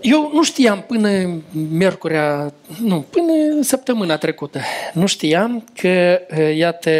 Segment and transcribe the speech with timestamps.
[0.00, 1.08] Eu nu știam până
[1.70, 4.60] miercurea, nu, până săptămâna trecută,
[4.92, 6.20] nu știam că,
[6.54, 6.90] iată,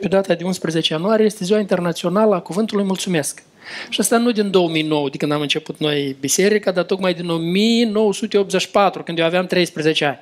[0.00, 3.42] pe data de 11 ianuarie este ziua internațională a Cuvântului Mulțumesc.
[3.88, 9.02] Și asta nu din 2009, de când am început noi biserica, dar tocmai din 1984,
[9.02, 10.18] când eu aveam 13 ani.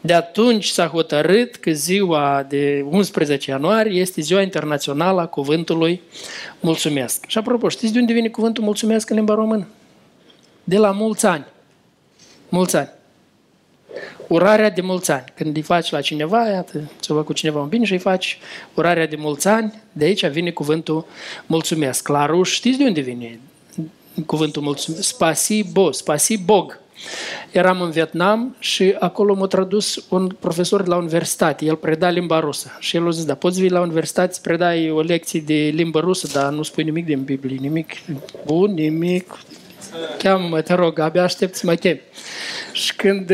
[0.00, 6.00] De atunci s-a hotărât că ziua de 11 ianuarie este ziua internațională a cuvântului
[6.60, 7.24] mulțumesc.
[7.26, 9.66] Și apropo, știți de unde vine cuvântul mulțumesc în limba română?
[10.64, 11.46] De la mulți ani.
[12.48, 12.90] Mulți ani.
[14.26, 15.24] Urarea de mulți ani.
[15.34, 18.38] Când îi faci la cineva, iată, ți-o cu cineva un bine și îi faci
[18.74, 21.06] urarea de mulți ani, de aici vine cuvântul
[21.46, 22.08] mulțumesc.
[22.08, 23.40] La ruș, știți de unde vine
[24.26, 25.08] cuvântul mulțumesc?
[25.08, 26.80] Spasibo, spasibog.
[27.52, 31.64] Eram în Vietnam și acolo m-a tradus un profesor de la universitate.
[31.64, 32.76] El preda limba rusă.
[32.78, 36.00] Și el a zis, da, poți vii la universitate să predai o lecție de limba
[36.00, 37.90] rusă, dar nu spui nimic din Biblie, nimic
[38.46, 39.38] bun, nimic.
[40.18, 41.98] Cheamă-mă, te rog, abia aștept să mă chem.
[42.72, 43.32] Și când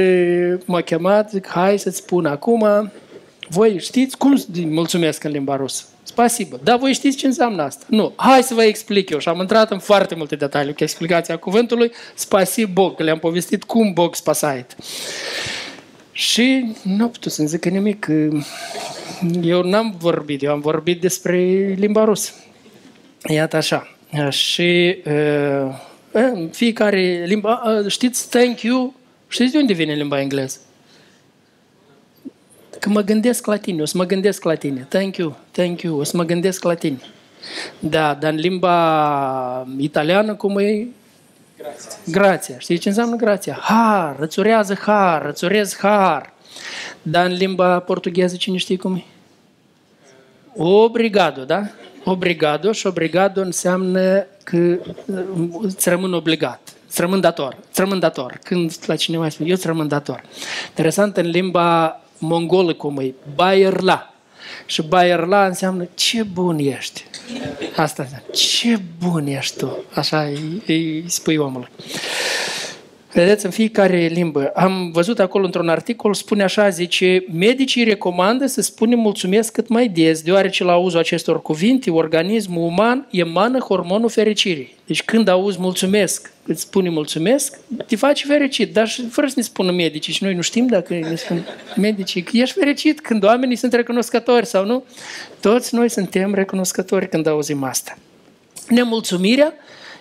[0.65, 2.91] m-a chemat, zic, hai să-ți spun acum,
[3.49, 5.85] voi știți cum mulțumesc în limba rusă?
[6.03, 6.57] Spasibo.
[6.63, 7.85] Dar voi știți ce înseamnă asta?
[7.89, 8.13] Nu.
[8.17, 9.19] Hai să vă explic eu.
[9.19, 13.93] Și am intrat în foarte multe detalii cu explicația cuvântului spasibo, că le-am povestit cum
[13.93, 14.77] Bog spasait.
[16.13, 18.07] Și nu am putut să-mi zică nimic.
[19.43, 21.37] Eu n-am vorbit, eu am vorbit despre
[21.79, 22.33] limba rusă.
[23.29, 23.97] Iată așa.
[24.29, 25.75] Și uh,
[26.51, 28.95] fiecare limba, uh, știți, thank you,
[29.29, 30.59] știți de unde vine limba engleză?
[32.81, 34.87] Că mă gândesc la tine, o să mă gândesc la tine.
[34.89, 37.01] Thank you, thank you, o să mă gândesc la tine.
[37.79, 40.87] Da, dar în limba italiană cum e?
[41.57, 41.91] Grația.
[42.05, 42.59] Grația.
[42.59, 43.59] Știți ce înseamnă grația?
[43.61, 46.33] Har, îți urează har, îți urez har.
[47.03, 49.05] Dar în limba portugheză cine știe cum e?
[50.57, 51.63] Obrigado, da?
[52.05, 54.79] Obrigado și obrigado înseamnă că
[55.61, 56.61] îți rămân obligat.
[56.89, 57.57] Îți rămân dator.
[57.71, 58.39] Îți rămân dator.
[58.43, 60.23] Când la cineva spune, eu îți rămân dator.
[60.69, 64.15] Interesant, în limba mongolă cum e, Bayerla.
[64.67, 67.05] Și Bayerla înseamnă ce bun ești.
[67.77, 69.85] Asta înseamnă, ce bun ești tu.
[69.95, 71.69] Așa îi, îi spui omului.
[73.13, 74.51] Vedeți, în fiecare limbă.
[74.55, 79.89] Am văzut acolo într-un articol, spune așa, zice, medicii recomandă să spunem mulțumesc cât mai
[79.89, 84.75] des, deoarece la auzul acestor cuvinte, organismul uman emană hormonul fericirii.
[84.87, 89.43] Deci când auzi mulțumesc, îți spune mulțumesc, te faci fericit, dar și fără să ne
[89.43, 91.47] spună medicii și noi nu știm dacă ne spun
[91.77, 94.85] medicii că ești fericit când oamenii sunt recunoscători sau nu.
[95.41, 97.99] Toți noi suntem recunoscători când auzim asta.
[98.69, 99.55] Nemulțumirea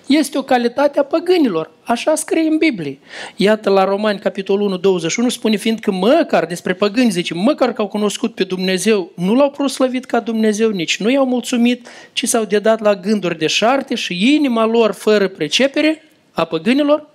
[0.08, 1.72] este o calitate a păgânilor.
[1.84, 3.00] Așa scrie în Biblie.
[3.36, 7.88] Iată la Romani, capitolul 1, 21, spune fiindcă măcar despre păgâni, zice, măcar că au
[7.88, 12.82] cunoscut pe Dumnezeu, nu l-au proslăvit ca Dumnezeu, nici nu i-au mulțumit, ci s-au dedat
[12.82, 17.08] la gânduri de șarte și inima lor, fără precepere, a păgânilor,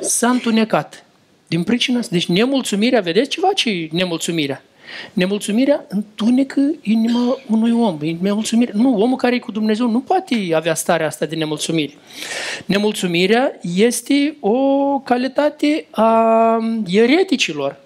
[0.00, 1.04] s-a întunecat.
[1.46, 2.14] Din pricina asta.
[2.14, 4.62] Deci nemulțumirea, vedeți ceva ce nemulțumirea?
[5.12, 7.98] Nemulțumirea întunecă inima unui om.
[8.20, 11.92] Nemulțumirea, nu, omul care e cu Dumnezeu nu poate avea starea asta de nemulțumire.
[12.64, 17.80] Nemulțumirea este o calitate a ereticilor.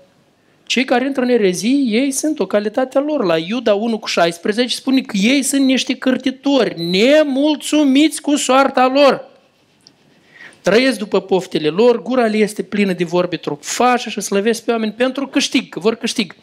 [0.66, 3.24] Cei care intră în erezii, ei sunt o calitate a lor.
[3.24, 9.30] La Iuda 1 cu 16 spune că ei sunt niște cârtitori, nemulțumiți cu soarta lor
[10.62, 14.92] trăiesc după poftele lor, gura le este plină de vorbe trufașe și slăvesc pe oameni
[14.92, 16.34] pentru câștig, că vor câștig.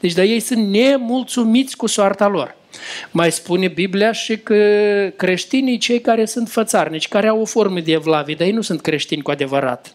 [0.00, 2.56] Deci, dar ei sunt nemulțumiți cu soarta lor.
[3.10, 4.56] Mai spune Biblia și că
[5.16, 8.80] creștinii, cei care sunt fățarnici, care au o formă de evlavie, dar ei nu sunt
[8.80, 9.92] creștini cu adevărat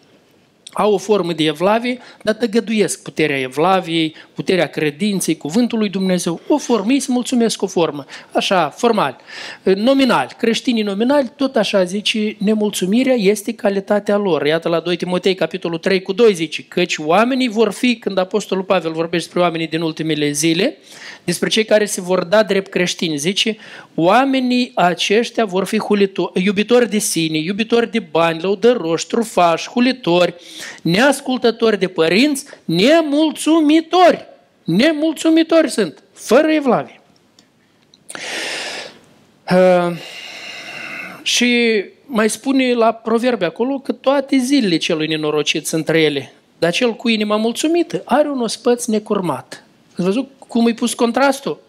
[0.74, 6.40] au o formă de evlavie, dar tăgăduiesc puterea evlaviei, puterea credinței, cuvântul lui Dumnezeu.
[6.48, 9.16] O formă, ei să mulțumesc o formă, așa, formal.
[9.62, 14.46] Nominal, creștinii nominali, tot așa zice, nemulțumirea este calitatea lor.
[14.46, 18.64] Iată la 2 Timotei, capitolul 3 cu 2 zice, căci oamenii vor fi, când Apostolul
[18.64, 20.76] Pavel vorbește despre oamenii din ultimele zile,
[21.24, 23.56] despre cei care se vor da drept creștini, zice,
[23.94, 30.34] oamenii aceștia vor fi hulitori, iubitori de sine, iubitori de bani, lăudăroși, trufași, hulitori,
[30.82, 34.26] neascultători de părinți, nemulțumitori.
[34.64, 37.00] Nemulțumitori sunt, fără evlavie.
[39.50, 39.96] Uh,
[41.22, 46.94] și mai spune la proverbe acolo că toate zilele celui nenorocit sunt rele, dar cel
[46.94, 49.64] cu inima mulțumită are un ospăț necurmat.
[49.92, 51.60] Ați văzut cum îi pus contrastul?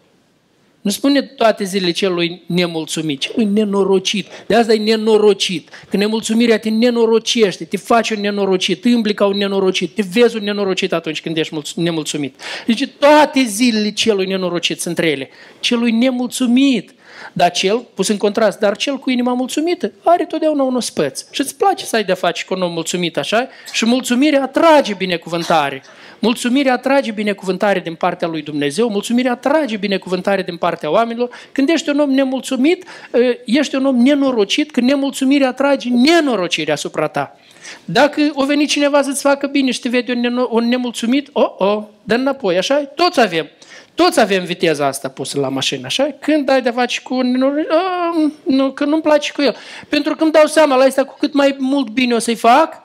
[0.86, 4.26] Nu spune toate zilele celui nemulțumit, celui nenorocit.
[4.46, 5.68] De asta e nenorocit.
[5.88, 10.42] Că nemulțumirea te nenorocește, te face un nenorocit, îmbli ca un nenorocit, te vezi un
[10.42, 12.40] nenorocit atunci când ești nemulțumit.
[12.66, 15.28] Deci toate zilele celui nenorocit sunt rele.
[15.60, 16.94] Celui nemulțumit
[17.32, 21.24] Dar cel, pus în contrast, dar cel cu inima mulțumită are totdeauna un ospăț.
[21.30, 23.48] Și îți place să ai de face cu un om mulțumit așa?
[23.72, 25.82] Și mulțumirea atrage binecuvântare.
[26.18, 31.30] Mulțumirea atrage binecuvântare din partea lui Dumnezeu, mulțumirea atrage binecuvântare din partea oamenilor.
[31.52, 32.84] Când ești un om nemulțumit,
[33.14, 37.36] ă, ești un om nenorocit, când nemulțumirea atrage nenorocirea asupra ta.
[37.84, 40.20] Dacă o veni cineva să-ți facă bine și te vede
[40.50, 42.74] un nemulțumit, o, oh, oh, dă înapoi, așa?
[42.74, 43.50] Toți avem.
[43.94, 46.16] Toți avem viteza asta pusă la mașină, așa?
[46.20, 49.56] Când ai de face cu un oh, nu, că nu-mi place cu el.
[49.88, 52.82] Pentru că îmi dau seama la asta cu cât mai mult bine o să-i fac,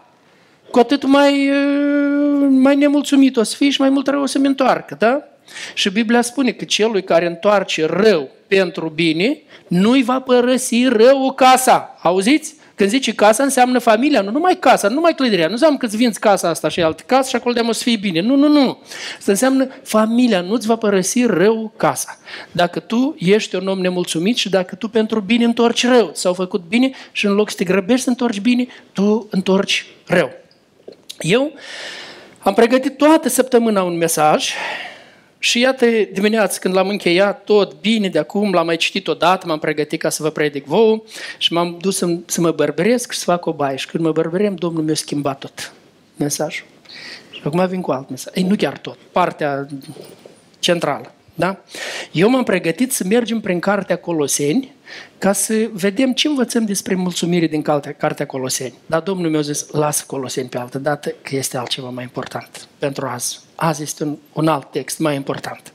[0.71, 4.47] cu atât mai, uh, mai nemulțumit o să fii și mai mult rău o să-mi
[4.47, 5.23] întoarcă, da?
[5.73, 11.97] Și Biblia spune că celui care întoarce rău pentru bine, nu-i va părăsi rău casa.
[12.01, 12.55] Auziți?
[12.75, 15.45] Când zice casa, înseamnă familia, nu numai casa, nu numai clădirea.
[15.45, 17.83] Nu înseamnă că îți vinzi casa asta și altă casă și acolo de o să
[17.83, 18.21] fie bine.
[18.21, 18.79] Nu, nu, nu.
[19.17, 22.17] Asta înseamnă familia, nu-ți va părăsi rău casa.
[22.51, 26.63] Dacă tu ești un om nemulțumit și dacă tu pentru bine întorci rău, s-au făcut
[26.67, 30.29] bine și în loc să te grăbești să întorci bine, tu întorci rău.
[31.21, 31.53] Eu
[32.39, 34.49] am pregătit toată săptămâna un mesaj
[35.39, 39.59] și iată dimineața când l-am încheiat tot bine de acum, l-am mai citit odată, m-am
[39.59, 41.01] pregătit ca să vă predic vouă
[41.37, 43.75] și m-am dus să, să mă bărberesc și să fac o baie.
[43.75, 45.73] Și când mă bărberem, Domnul mi-a schimbat tot
[46.15, 46.65] mesajul.
[47.31, 48.35] Și acum vin cu alt mesaj.
[48.35, 49.67] Ei, nu chiar tot, partea
[50.59, 51.13] centrală.
[51.41, 51.63] Da?
[52.11, 54.73] Eu m-am pregătit să mergem prin Cartea Coloseni
[55.17, 58.73] ca să vedem ce învățăm despre mulțumire din Cartea, Cartea Coloseni.
[58.85, 63.05] Dar Domnul mi-a zis, lasă Coloseni pe altă dată, că este altceva mai important pentru
[63.05, 63.39] azi.
[63.55, 65.73] Azi este un, un alt text mai important.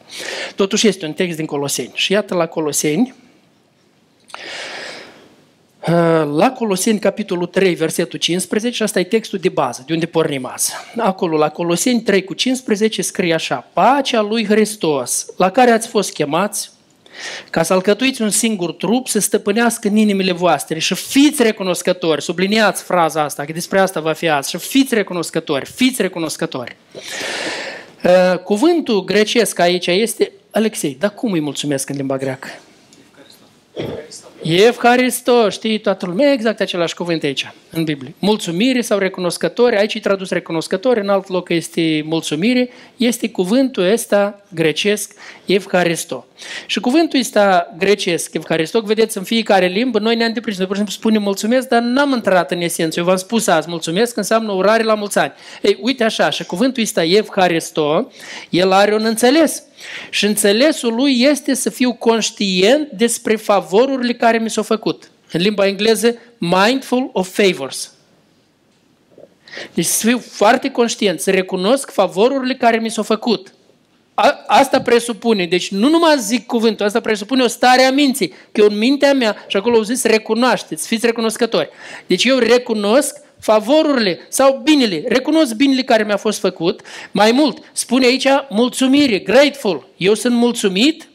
[0.56, 1.90] Totuși este un text din Coloseni.
[1.94, 4.44] Și iată la Coloseni, uh,
[6.34, 10.46] la Coloseni, capitolul 3, versetul 15, și asta e textul de bază, de unde pornim
[10.46, 10.72] azi.
[10.96, 16.12] Acolo, la Coloseni 3 cu 15, scrie așa, Pacea lui Hristos, la care ați fost
[16.12, 16.70] chemați,
[17.50, 22.22] ca să alcătuiți un singur trup, să stăpânească în inimile voastre și fiți recunoscători.
[22.22, 24.50] Subliniați fraza asta, că despre asta va fi azi.
[24.50, 26.76] Și fiți recunoscători, fiți recunoscători.
[28.04, 32.48] Uh, cuvântul grecesc aici este Alexei, dar cum îi mulțumesc în limba greacă?
[34.48, 38.14] Evharisto, știi toată lumea, exact același cuvânt aici, în Biblie.
[38.18, 44.42] Mulțumire sau recunoscători, aici e tradus recunoscători, în alt loc este mulțumire, este cuvântul ăsta
[44.54, 45.12] grecesc,
[45.46, 46.26] Evharisto.
[46.66, 50.82] Și cuvântul ăsta grecesc, Evharisto, vedeți în fiecare limbă, noi ne-am deprins, noi pur și
[50.82, 52.98] simplu spunem mulțumesc, dar n-am intrat în esență.
[52.98, 55.32] Eu v-am spus azi, mulțumesc înseamnă urare la mulți ani.
[55.62, 58.10] Ei, uite așa, și cuvântul ăsta Evharisto,
[58.50, 59.62] el are un înțeles.
[60.10, 65.10] Și înțelesul lui este să fiu conștient despre favorurile care mi s-au făcut.
[65.32, 67.92] În limba engleză, mindful of favors.
[69.74, 73.54] Deci să fiu foarte conștient, să recunosc favorurile care mi s-au făcut.
[74.14, 78.62] A, asta presupune, deci nu numai zic cuvântul, asta presupune o stare a minții, că
[78.62, 81.68] în mintea mea, și acolo au zis recunoașteți, fiți recunoscători.
[82.06, 85.04] Deci eu recunosc favorurile sau binele.
[85.08, 86.80] Recunosc binele care mi-a fost făcut.
[87.10, 89.88] Mai mult, spune aici mulțumire, grateful.
[89.96, 91.08] Eu sunt mulțumit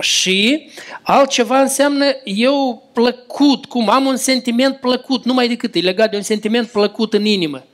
[0.00, 0.68] și
[1.02, 6.22] altceva înseamnă eu plăcut, cum am un sentiment plăcut, numai decât e legat de un
[6.22, 7.64] sentiment plăcut în inimă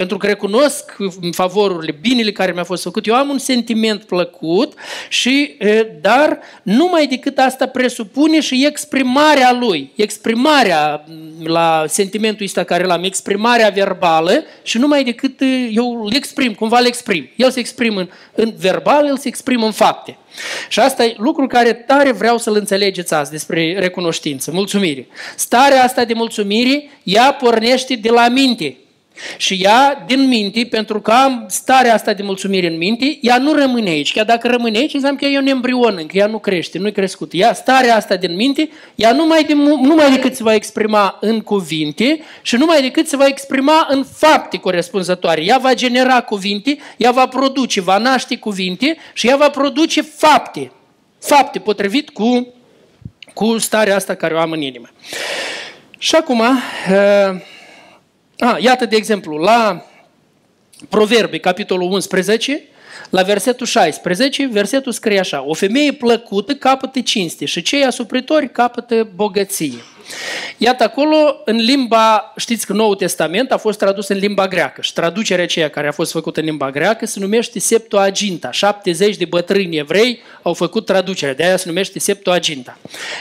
[0.00, 0.96] pentru că recunosc
[1.32, 4.74] favorurile, binele care mi-a fost făcut, eu am un sentiment plăcut,
[5.08, 5.56] și,
[6.00, 11.04] dar numai decât asta presupune și exprimarea lui, exprimarea
[11.44, 15.40] la sentimentul ăsta care l-am, exprimarea verbală și numai decât
[15.70, 17.28] eu îl exprim, cumva îl exprim.
[17.36, 20.16] El se exprimă în, în verbal, el se exprimă în fapte.
[20.68, 25.06] Și asta e lucru care tare vreau să-l înțelegeți azi despre recunoștință, mulțumire.
[25.36, 28.76] Starea asta de mulțumire, ea pornește de la minte.
[29.36, 33.52] Și ea, din minte, pentru că am starea asta de mulțumire în minte, ea nu
[33.52, 34.12] rămâne aici.
[34.12, 36.90] Chiar dacă rămâne aici, înseamnă că e un embrion încă, ea nu crește, nu e
[36.90, 37.30] crescut.
[37.32, 42.20] Ea, starea asta din minte, ea numai, de, numai decât se va exprima în cuvinte
[42.42, 45.44] și numai decât se va exprima în fapte corespunzătoare.
[45.44, 50.72] Ea va genera cuvinte, ea va produce, va naște cuvinte și ea va produce fapte.
[51.20, 52.54] Fapte potrivit cu,
[53.34, 54.88] cu starea asta care o am în inimă.
[55.98, 57.40] Și acum, uh,
[58.40, 59.84] a, iată, de exemplu, la
[60.88, 62.62] Proverbe, capitolul 11,
[63.10, 69.10] la versetul 16, versetul scrie așa, o femeie plăcută capătă cinste și cei asupritori capătă
[69.14, 69.82] bogăție.
[70.56, 74.92] Iată acolo, în limba, știți că Noul Testament a fost tradus în limba greacă și
[74.92, 78.50] traducerea aceea care a fost făcută în limba greacă se numește Septuaginta.
[78.50, 82.78] 70 de bătrâni evrei au făcut traducerea, de aia se numește Septuaginta.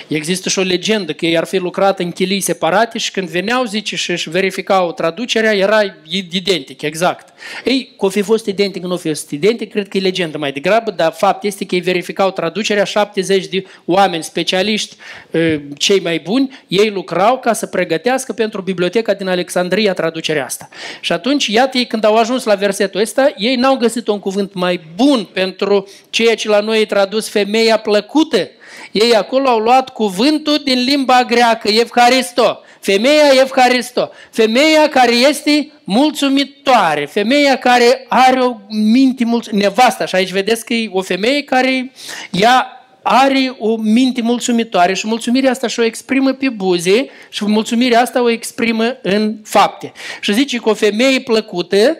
[0.07, 3.65] Există și o legendă că ei ar fi lucrat în chilii separate și când veneau,
[3.65, 5.79] zice, și își verificau traducerea, era
[6.09, 7.33] identic, exact.
[7.65, 10.37] Ei, că o fi fost identic, nu o fi fost identic, cred că e legendă
[10.37, 14.95] mai degrabă, dar fapt este că ei verificau traducerea, 70 de oameni specialiști,
[15.33, 20.69] ă, cei mai buni, ei lucrau ca să pregătească pentru biblioteca din Alexandria traducerea asta.
[21.01, 24.53] Și atunci, iată ei când au ajuns la versetul ăsta, ei n-au găsit un cuvânt
[24.53, 28.49] mai bun pentru ceea ce la noi e tradus femeia plăcută.
[28.91, 32.61] Ei acolo au luat cuvântul din limba greacă, Evharisto.
[32.79, 34.11] Femeia Evharisto.
[34.31, 37.05] Femeia care este mulțumitoare.
[37.05, 39.75] Femeia care are o minte mulțumitoare.
[39.75, 40.05] Nevasta.
[40.05, 41.91] Și aici vedeți că e o femeie care
[42.31, 42.78] ea
[43.11, 48.23] are o minte mulțumitoare și mulțumirea asta și o exprimă pe buze și mulțumirea asta
[48.23, 49.91] o exprimă în fapte.
[50.21, 51.97] Și zice că o femeie plăcută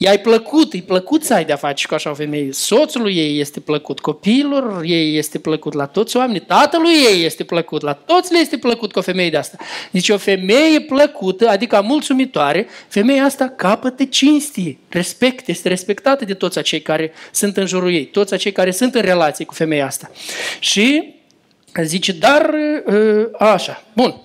[0.00, 2.52] ea e plăcut, e plăcut să ai de-a face cu așa o femeie.
[2.52, 7.82] Soțului ei este plăcut, copiilor ei este plăcut, la toți oamenii, tatălui ei este plăcut,
[7.82, 9.56] la toți le este plăcut cu o femeie de asta.
[9.90, 16.58] Deci o femeie plăcută, adică mulțumitoare, femeia asta capătă cinstie, respect, este respectată de toți
[16.58, 20.10] acei care sunt în jurul ei, toți acei care sunt în relație cu femeia asta.
[20.58, 21.14] Și
[21.82, 22.50] zice, dar
[22.86, 24.22] ă, așa, bun.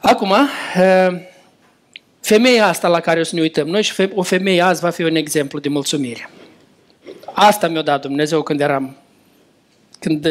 [0.00, 1.20] Acum, ă,
[2.20, 5.02] Femeia asta la care o să ne uităm noi și o femeie azi va fi
[5.02, 6.30] un exemplu de mulțumire.
[7.32, 8.96] Asta mi-a dat Dumnezeu când eram,
[9.98, 10.26] când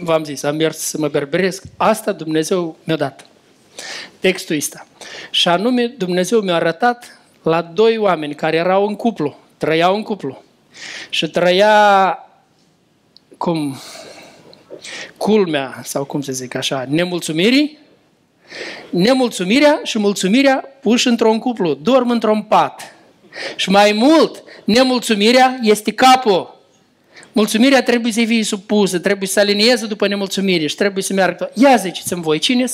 [0.00, 3.26] v-am zis, am mers să mă berberesc, asta Dumnezeu mi-a dat.
[4.20, 4.86] Textul ăsta.
[5.30, 10.42] Și anume, Dumnezeu mi-a arătat la doi oameni care erau în cuplu, trăiau în cuplu.
[11.10, 12.18] Și trăia,
[13.36, 13.76] cum,
[15.16, 17.78] culmea, sau cum să zic așa, nemulțumirii,
[18.90, 22.94] Nemulțumirea și mulțumirea puși într-un cuplu, dorm într-un pat.
[23.56, 26.60] Și mai mult, nemulțumirea este capul.
[27.32, 31.50] Mulțumirea trebuie să fie supusă, trebuie să alinieze după nemulțumire și trebuie să meargă.
[31.54, 32.64] Ia ziceți-mi voi, cine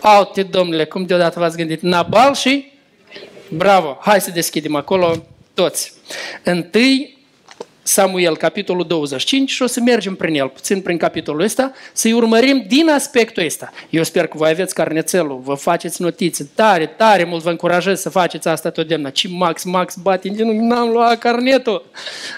[0.00, 1.80] Aute, domnule, cum deodată v-ați gândit?
[1.80, 2.72] Nabal și?
[3.48, 3.98] Bravo!
[4.00, 5.92] Hai să deschidem acolo toți.
[6.42, 7.15] Întâi
[7.86, 12.64] Samuel, capitolul 25, și o să mergem prin el, puțin prin capitolul ăsta, să-i urmărim
[12.68, 13.72] din aspectul ăsta.
[13.90, 18.10] Eu sper că voi aveți carnețelul, vă faceți notițe, tare, tare mult vă încurajez să
[18.10, 19.10] faceți asta tot demnă.
[19.10, 21.90] Ce Max, Max, bate în n-am luat carnetul.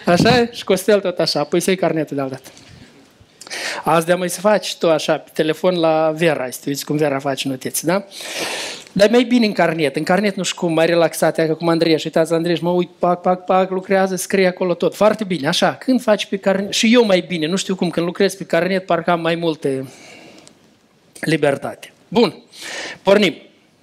[0.06, 0.46] Așa?
[0.52, 2.40] Și Costel tot așa, păi să-i carnetul de dată.
[3.84, 7.18] Azi de mai să faci tu așa, pe telefon la Vera, să uiți cum Vera
[7.18, 8.04] face notițe, da?
[8.92, 9.96] Dar mai bine în carnet.
[9.96, 11.98] În carnet nu știu cum, mai relaxat, ca cum Andrei.
[11.98, 14.94] Și uitați, Andrei, mă uit, pac, pac, pac, lucrează, scrie acolo tot.
[14.94, 15.74] Foarte bine, așa.
[15.74, 18.86] Când faci pe carnet, și eu mai bine, nu știu cum, când lucrez pe carnet,
[18.86, 19.88] parcă am mai multe
[21.20, 21.92] libertate.
[22.08, 22.42] Bun,
[23.02, 23.34] pornim.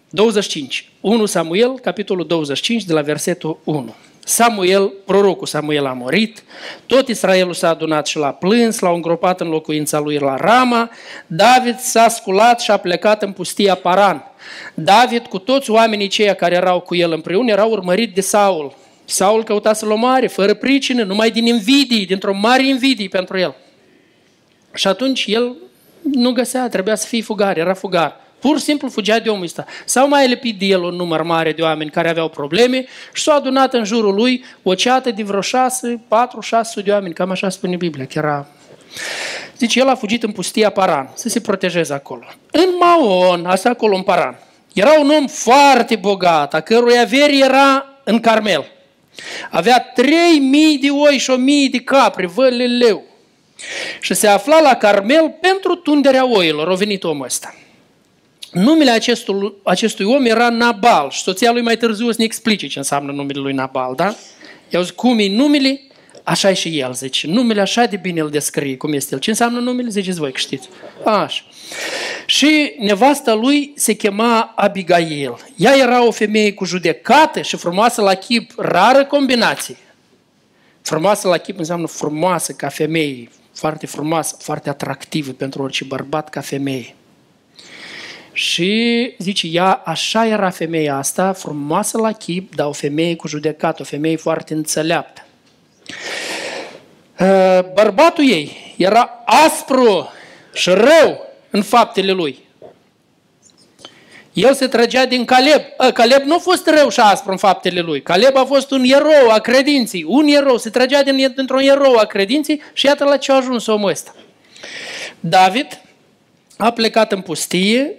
[0.09, 0.89] 25.
[1.01, 3.95] 1 Samuel, capitolul 25, de la versetul 1.
[4.27, 6.43] Samuel, prorocul Samuel a murit,
[6.85, 10.89] tot Israelul s-a adunat și l-a plâns, l-au îngropat în locuința lui la Rama,
[11.27, 14.23] David s-a sculat și a plecat în pustia Paran.
[14.73, 18.75] David cu toți oamenii ceia care erau cu el împreună erau urmărit de Saul.
[19.05, 23.55] Saul căuta să-l omoare, fără pricină, numai din invidii, dintr-o mare invidie pentru el.
[24.73, 25.55] Și atunci el
[26.01, 28.24] nu găsea, trebuia să fie fugar, era fugar.
[28.45, 29.65] Pur și simplu fugea de omul ăsta.
[29.85, 33.35] Sau mai lepit de el un număr mare de oameni care aveau probleme și s-au
[33.35, 37.49] adunat în jurul lui o ceată de vreo șase, patru, șase de oameni, cam așa
[37.49, 38.47] spune Biblia, că era...
[39.57, 42.25] Zice, el a fugit în pustia Paran, să se protejeze acolo.
[42.51, 44.39] În Maon, asta acolo în Paran,
[44.73, 48.65] era un om foarte bogat, a cărui averi era în Carmel.
[49.49, 50.03] Avea 3.000
[50.81, 53.03] de oi și 1.000 de capri, văle leu.
[54.01, 57.53] Și se afla la Carmel pentru tunderea oilor, a venit omul ăsta.
[58.55, 62.67] Numele acestui, acestui om era Nabal și soția lui mai târziu o să ne explice
[62.67, 64.15] ce înseamnă numele lui Nabal, da?
[64.69, 65.81] Eu zic, cum e numele?
[66.23, 67.27] Așa e și el, zice.
[67.27, 69.19] Numele așa de bine îl descrie, cum este el.
[69.19, 69.89] Ce înseamnă numele?
[69.89, 70.69] Ziceți voi că știți.
[71.05, 71.43] Așa.
[72.25, 75.35] Și nevasta lui se chema Abigail.
[75.55, 79.77] Ea era o femeie cu judecată și frumoasă la chip, rară combinație.
[80.81, 86.41] Frumoasă la chip înseamnă frumoasă ca femeie, foarte frumoasă, foarte atractivă pentru orice bărbat ca
[86.41, 86.95] femeie.
[88.37, 93.79] Și zice, ea, așa era femeia asta, frumoasă la chip, dar o femeie cu judecat,
[93.79, 95.25] o femeie foarte înțeleaptă.
[97.19, 100.09] Uh, bărbatul ei era aspru
[100.53, 102.43] și rău în faptele lui.
[104.33, 105.61] El se trăgea din Caleb.
[105.79, 108.01] Uh, Caleb nu a fost rău și aspru în faptele lui.
[108.01, 110.05] Caleb a fost un erou a credinței.
[110.07, 110.57] Un erou.
[110.57, 114.15] Se trăgea din, dintr-un erou a credinței și iată la ce a ajuns omul ăsta.
[115.19, 115.81] David
[116.57, 117.95] a plecat în pustie,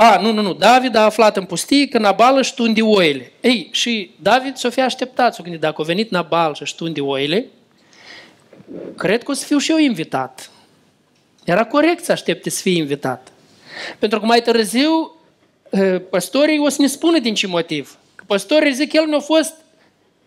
[0.00, 3.32] a, nu, nu, nu, David a aflat în pustie că Nabal își tundi oile.
[3.40, 7.00] Ei, și David s-o fi așteptat, s-o gândit, dacă a venit Nabal și își tundi
[7.00, 7.46] oile,
[8.96, 10.50] cred că o să fiu și eu invitat.
[11.44, 13.32] Era corect să aștepte să fie invitat.
[13.98, 15.16] Pentru că mai târziu
[15.72, 17.96] ă, păstorii o să ne spună din ce motiv.
[18.14, 19.54] Că păstorii zic, el ne-a fost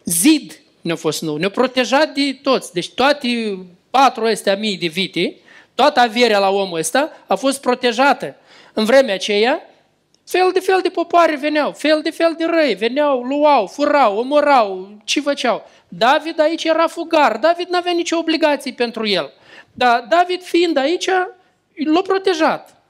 [0.03, 2.73] zid, ne-a fost nou, ne-a protejat de toți.
[2.73, 3.57] Deci toate
[3.89, 5.35] patru astea mii de vite,
[5.75, 8.35] toată averea la omul ăsta a fost protejată.
[8.73, 9.61] În vremea aceea,
[10.25, 14.97] fel de fel de popoare veneau, fel de fel de răi, veneau, luau, furau, omorau,
[15.03, 15.69] ce făceau.
[15.87, 19.33] David aici era fugar, David nu avea nicio obligație pentru el.
[19.73, 21.09] Dar David fiind aici,
[21.85, 22.80] l-a protejat.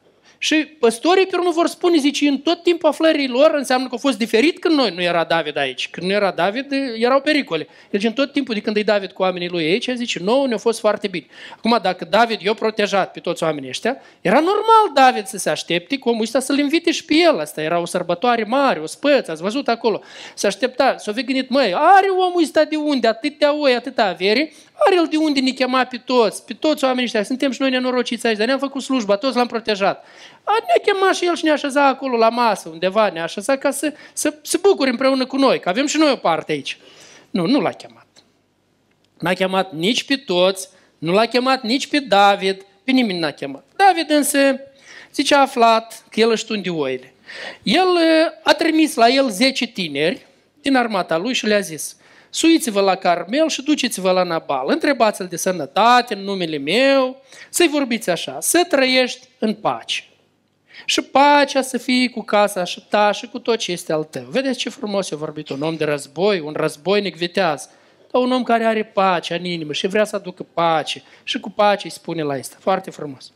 [0.43, 3.98] Și păstorii pe urmă vor spune, zice, în tot timpul aflării lor înseamnă că a
[3.98, 5.89] fost diferit când noi nu era David aici.
[5.89, 7.67] Când nu era David, erau pericole.
[7.89, 10.57] Deci în tot timpul de când e David cu oamenii lui aici, zice, nouă ne-a
[10.57, 11.25] fost foarte bine.
[11.57, 15.98] Acum, dacă David i-a protejat pe toți oamenii ăștia, era normal David să se aștepte
[15.98, 17.39] cu omul ăsta să-l invite și pe el.
[17.39, 20.01] Asta era o sărbătoare mare, o spăță, ați văzut acolo.
[20.33, 24.51] Se aștepta, s-a fi gândit, măi, are omul ăsta de unde, atâtea oi, atâta avere,
[24.86, 27.24] are el de unde ne chema pe toți, pe toți oamenii ăștia.
[27.24, 30.05] Suntem și noi nenorociți aici, dar ne-am făcut slujba, toți l-am protejat.
[30.43, 33.71] A, ne-a chemat și el și ne-a așezat acolo la masă, undeva, ne-a așezat ca
[33.71, 36.77] să, să se bucure împreună cu noi, că avem și noi o parte aici.
[37.29, 38.07] Nu, nu l-a chemat.
[39.19, 43.63] N-a chemat nici pe toți, nu l-a chemat nici pe David, pe nimeni n-a chemat.
[43.75, 44.60] David însă,
[45.13, 47.13] zice, a aflat că el își tunde oile.
[47.63, 47.88] El
[48.43, 50.25] a trimis la el 10 tineri
[50.62, 51.95] din armata lui și le-a zis,
[52.29, 54.69] suiți-vă la Carmel și duceți-vă la Nabal.
[54.69, 60.03] Întrebați-l de sănătate în numele meu, să-i vorbiți așa, să trăiești în pace.
[60.86, 64.24] Și pacea să fie cu casa și ta și cu tot ce este al tău.
[64.30, 67.70] Vedeți ce frumos a vorbit un om de război, un războinic viteaz.
[68.12, 71.04] Dar un om care are pace în inimă și vrea să aducă pace.
[71.24, 72.56] Și cu pace îi spune la asta.
[72.60, 73.32] Foarte frumos.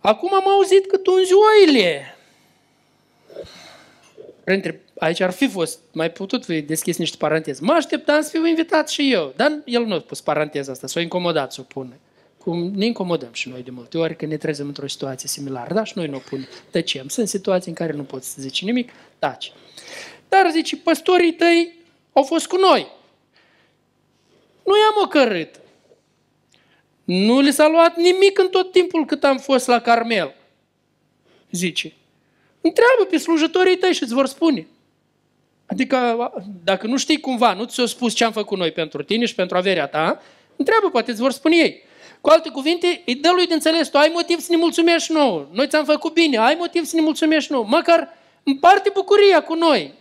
[0.00, 2.16] Acum am auzit că tunzi oile.
[4.44, 7.60] Printre aici ar fi fost, mai putut fi deschis niște paranteze.
[7.62, 11.00] Mă așteptam să fiu invitat și eu, dar el nu a pus paranteza asta, s-a
[11.00, 11.94] incomodat să o pună.
[12.44, 15.84] Cum ne incomodăm și noi de multe ori când ne trezăm într-o situație similară, da?
[15.84, 17.08] Și noi nu o punem, tăcem.
[17.08, 19.52] Sunt situații în care nu poți să zici nimic, taci.
[20.28, 21.74] Dar, zice, păstorii tăi
[22.12, 22.86] au fost cu noi.
[24.64, 25.60] Nu i-am ocărât.
[27.04, 30.34] Nu li s-a luat nimic în tot timpul cât am fost la Carmel.
[31.50, 31.92] Zice.
[32.60, 34.66] Întreabă pe slujătorii tăi și îți vor spune.
[35.66, 36.32] Adică,
[36.64, 39.56] dacă nu știi cumva, nu ți-au spus ce am făcut noi pentru tine și pentru
[39.56, 40.22] averea ta,
[40.56, 41.92] întreabă, poate îți vor spune ei.
[42.24, 45.46] Cu alte cuvinte, îi dă lui de înțeles, tu ai motiv să ne mulțumești nouă.
[45.52, 47.64] Noi ți-am făcut bine, ai motiv să ne mulțumești nouă.
[47.68, 48.08] Măcar
[48.42, 49.92] împarte bucuria cu noi.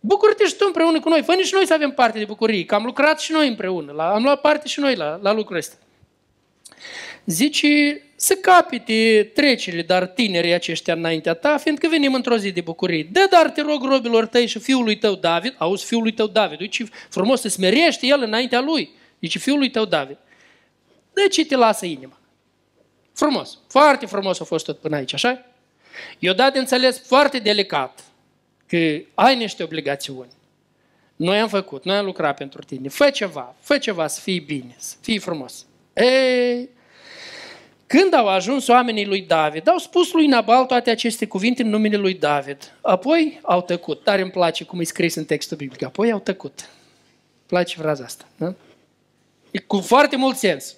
[0.00, 1.22] Bucură-te și tu împreună cu noi.
[1.22, 3.92] Fă și noi să avem parte de bucurie, că am lucrat și noi împreună.
[3.92, 5.76] La, am luat parte și noi la, la lucrul ăsta.
[7.24, 13.08] Zice, să capite trecele, dar tinerii aceștia înaintea ta, fiindcă venim într-o zi de bucurie.
[13.12, 16.72] Dă dar, te rog, robilor tăi și fiului tău David, auzi, fiului tău David, uite
[16.72, 18.90] ce frumos se smerește el înaintea lui.
[19.20, 20.16] Zice, fiului tău David.
[21.16, 22.18] Dă ce te lasă inima.
[23.12, 25.44] Frumos, foarte frumos a fost tot până aici, așa?
[26.18, 28.04] Eu dat de înțeles foarte delicat
[28.66, 30.30] că ai niște obligațiuni.
[31.16, 32.88] Noi am făcut, noi am lucrat pentru tine.
[32.88, 35.66] Fă ceva, fă ceva să fii bine, să fii frumos.
[35.92, 36.68] Ei,
[37.86, 41.96] când au ajuns oamenii lui David, au spus lui Nabal toate aceste cuvinte în numele
[41.96, 42.72] lui David.
[42.80, 44.02] Apoi au tăcut.
[44.02, 45.82] Tare îmi place cum e scris în textul biblic.
[45.82, 46.68] Apoi au tăcut.
[47.46, 48.24] Place fraza asta.
[48.36, 48.54] Da?
[49.50, 50.76] E cu foarte mult sens.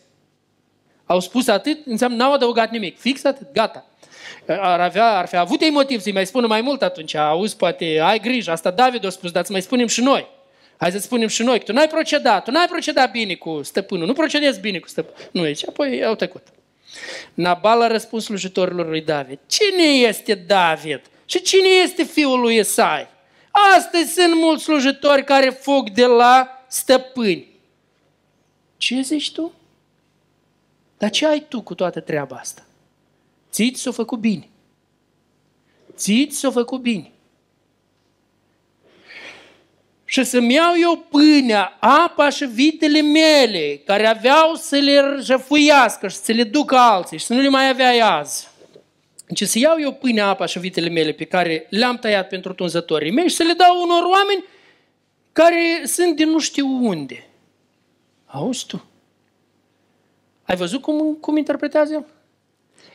[1.09, 2.99] Au spus atât, înseamnă n-au adăugat nimic.
[2.99, 3.87] Fix atât, gata.
[4.47, 7.15] Ar, avea, ar fi avut ei motiv să-i mai spună mai mult atunci.
[7.15, 10.29] Auzi, poate ai grijă, asta David a spus, dar să mai spunem și noi.
[10.77, 14.07] Hai să spunem și noi, că tu n-ai procedat, tu n-ai procedat bine cu stăpânul,
[14.07, 15.29] nu procedezi bine cu stăpânul.
[15.33, 16.47] Nu, aici, apoi au tăcut.
[17.35, 19.39] Nabal a răspuns slujitorilor lui David.
[19.47, 21.01] Cine este David?
[21.25, 23.09] Și cine este fiul lui Isai?
[23.77, 27.49] Astăzi sunt mulți slujitori care fug de la stăpâni.
[28.77, 29.53] Ce zici tu?
[30.99, 32.63] Dar ce ai tu cu toată treaba asta?
[33.51, 34.49] ți s-o făcut bine.
[35.97, 37.13] ți s-o făcut bine
[40.11, 46.17] și să-mi iau eu pâinea, apa și vitele mele, care aveau să le răfuiască și
[46.17, 48.49] să le ducă alții și să nu le mai avea azi.
[49.27, 53.13] Deci să iau eu pâinea, apa și vitele mele pe care le-am tăiat pentru tunzătorii
[53.13, 54.45] mei și să le dau unor oameni
[55.33, 57.27] care sunt din nu știu unde.
[58.27, 58.85] Auzi tu?
[60.49, 62.05] Ai văzut cum, cum interpretează el?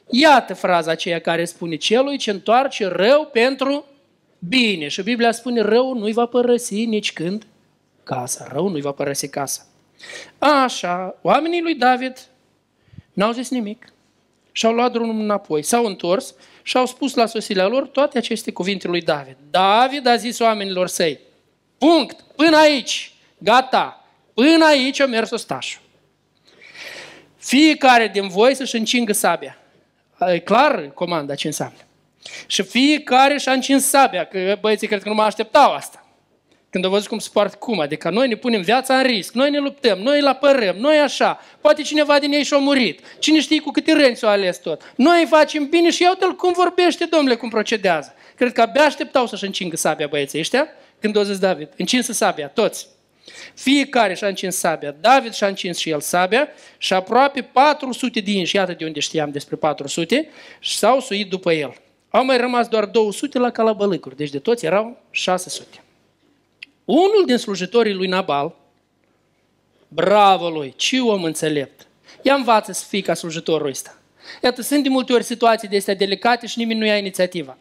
[0.09, 3.85] Iată fraza aceea care spune celui ce întoarce rău pentru
[4.39, 4.87] bine.
[4.87, 7.45] Și Biblia spune, rău nu-i va părăsi nici când
[8.03, 8.47] casa.
[8.51, 9.65] Rău nu-i va părăsi casa.
[10.37, 12.27] Așa, oamenii lui David
[13.13, 13.93] n-au zis nimic.
[14.51, 15.61] și-au luat drumul înapoi.
[15.61, 19.37] S-au întors și au spus la sosirea lor toate aceste cuvinte lui David.
[19.49, 21.19] David a zis oamenilor săi,
[21.77, 25.82] punct, până aici, gata, până aici a mers ostașul.
[27.43, 29.57] Fiecare din voi să-și încingă sabia.
[30.27, 31.77] E clar comanda ce înseamnă.
[32.47, 36.07] Și fiecare și-a încins sabia, că băieții cred că nu mă așteptau asta.
[36.69, 39.49] Când au văzut cum se poartă cum, adică noi ne punem viața în risc, noi
[39.49, 41.39] ne luptăm, noi îl apărăm, noi așa.
[41.61, 42.99] Poate cineva din ei și-a murit.
[43.19, 44.93] Cine știe cu câte râni s-au ales tot.
[44.95, 48.13] Noi îi facem bine și iau-te-l cum vorbește, domnule, cum procedează.
[48.35, 50.67] Cred că abia așteptau să-și încingă sabia băieții ăștia,
[50.99, 51.69] când o zis David.
[51.77, 52.87] Încinsă sabia, toți.
[53.53, 54.95] Fiecare și-a încins sabia.
[54.99, 59.31] David și-a încins și el sabia și aproape 400 de inși, iată de unde știam
[59.31, 61.75] despre 400, și s-au suit după el.
[62.09, 65.81] Au mai rămas doar 200 la calabălâcuri, deci de toți erau 600.
[66.85, 68.55] Unul din slujitorii lui Nabal,
[69.87, 71.87] bravo lui, ce om înțelept,
[72.21, 73.97] ia învață să fii ca slujitorul ăsta.
[74.43, 77.57] Iată, sunt de multe ori situații de astea delicate și nimeni nu ia inițiativa.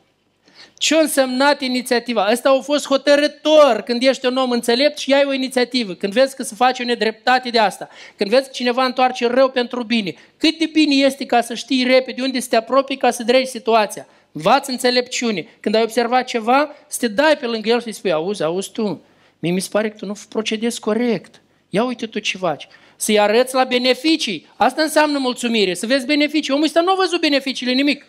[0.83, 2.29] Ce a însemnat inițiativa?
[2.33, 5.95] Ăsta a fost hotărător când ești un om înțelept și ai o inițiativă.
[5.95, 7.89] Când vezi că se face o nedreptate de asta.
[8.17, 10.15] Când vezi că cineva întoarce rău pentru bine.
[10.37, 13.51] Cât de bine este ca să știi repede unde să te apropii ca să dregi
[13.51, 14.07] situația.
[14.33, 15.47] Învață înțelepciune.
[15.61, 18.73] Când ai observat ceva, să te dai pe lângă el și să-i spui, auzi, auzi
[18.73, 19.03] tu,
[19.39, 21.41] Mie mi se pare că tu nu procedezi corect.
[21.69, 22.69] Ia uite tu ce faci.
[22.97, 24.47] Să-i arăți la beneficii.
[24.57, 26.53] Asta înseamnă mulțumire, să vezi beneficii.
[26.53, 28.07] Omul ăsta nu a văzut beneficiile nimic.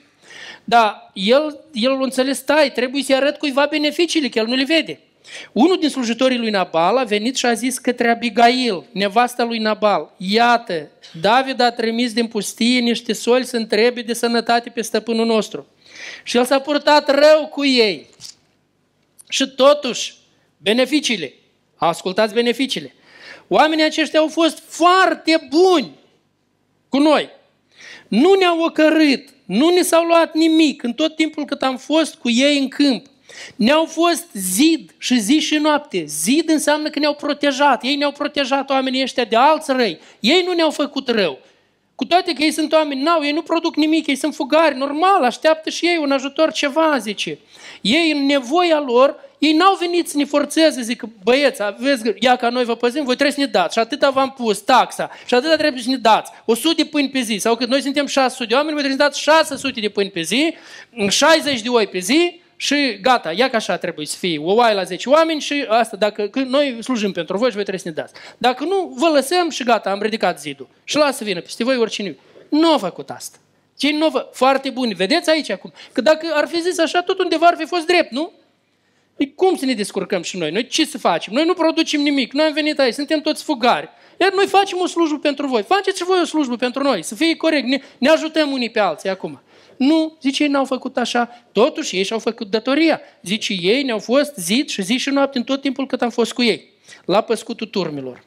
[0.64, 4.64] Dar el, el a înțeles, stai, trebuie să-i arăt cuiva beneficiile, că el nu le
[4.64, 5.00] vede.
[5.52, 10.14] Unul din slujitorii lui Nabal a venit și a zis către Abigail, nevasta lui Nabal,
[10.18, 10.90] iată,
[11.22, 15.68] David a trimis din pustie niște soli să întrebe de sănătate pe stăpânul nostru.
[16.24, 18.10] Și el s-a purtat rău cu ei.
[19.30, 20.16] Și totuși,
[20.64, 21.34] Beneficiile.
[21.76, 22.94] Ascultați beneficiile.
[23.48, 25.92] Oamenii aceștia au fost foarte buni
[26.90, 27.30] cu noi.
[28.08, 32.30] Nu ne-au ocărât, nu ne s-au luat nimic în tot timpul cât am fost cu
[32.30, 33.06] ei în câmp.
[33.56, 36.04] Ne-au fost zid și zi și noapte.
[36.08, 37.84] Zid înseamnă că ne-au protejat.
[37.84, 40.00] Ei ne-au protejat oamenii ăștia de alți răi.
[40.20, 41.40] Ei nu ne-au făcut rău.
[41.96, 45.24] Cu toate că ei sunt oameni, n-au, ei nu produc nimic, ei sunt fugari, normal,
[45.24, 47.40] așteaptă și ei un ajutor ceva, zice.
[47.82, 52.50] Ei în nevoia lor ei n-au venit să ne forțeze, zic, băieți, aveți, ia ca
[52.50, 53.74] noi vă păzim, voi trebuie să ne dați.
[53.74, 55.10] Și atâta v-am pus taxa.
[55.26, 56.32] Și atâta trebuie să ne dați.
[56.46, 57.38] 100 de pâini pe zi.
[57.38, 60.10] Sau că noi suntem 600 de oameni, voi trebuie să ne dați 600 de pâini
[60.10, 60.54] pe zi,
[61.10, 64.40] 60 de oi pe zi, și gata, ia ca așa trebuie să fie.
[64.40, 67.84] O oaie la 10 oameni și asta, dacă noi slujim pentru voi și voi trebuie
[67.84, 68.14] să ne dați.
[68.38, 70.68] Dacă nu, vă lăsăm și gata, am ridicat zidul.
[70.84, 72.18] Și lasă vină peste voi oricine.
[72.50, 73.38] Nu a făcut asta.
[73.78, 74.94] Cei nu foarte buni.
[74.94, 75.74] Vedeți aici acum.
[75.92, 78.32] Că dacă ar fi zis așa, tot undeva ar fi fost drept, nu?
[79.16, 80.52] Păi cum să ne descurcăm și noi?
[80.52, 81.34] Noi ce să facem?
[81.34, 83.90] Noi nu producem nimic, noi am venit aici, suntem toți fugari.
[84.20, 85.64] Iar noi facem o slujbă pentru voi.
[85.64, 87.68] Faceți și voi o slujbă pentru noi, să fie corect.
[87.68, 89.42] Ne, ne ajutăm unii pe alții acum.
[89.78, 91.46] Nu, zice, ei n-au făcut așa.
[91.52, 93.02] Totuși, ei și-au făcut datoria.
[93.22, 96.34] Zice, ei ne-au fost zid și zi și noapte în tot timpul cât am fost
[96.34, 96.70] cu ei.
[97.06, 98.24] La păscutul turmilor.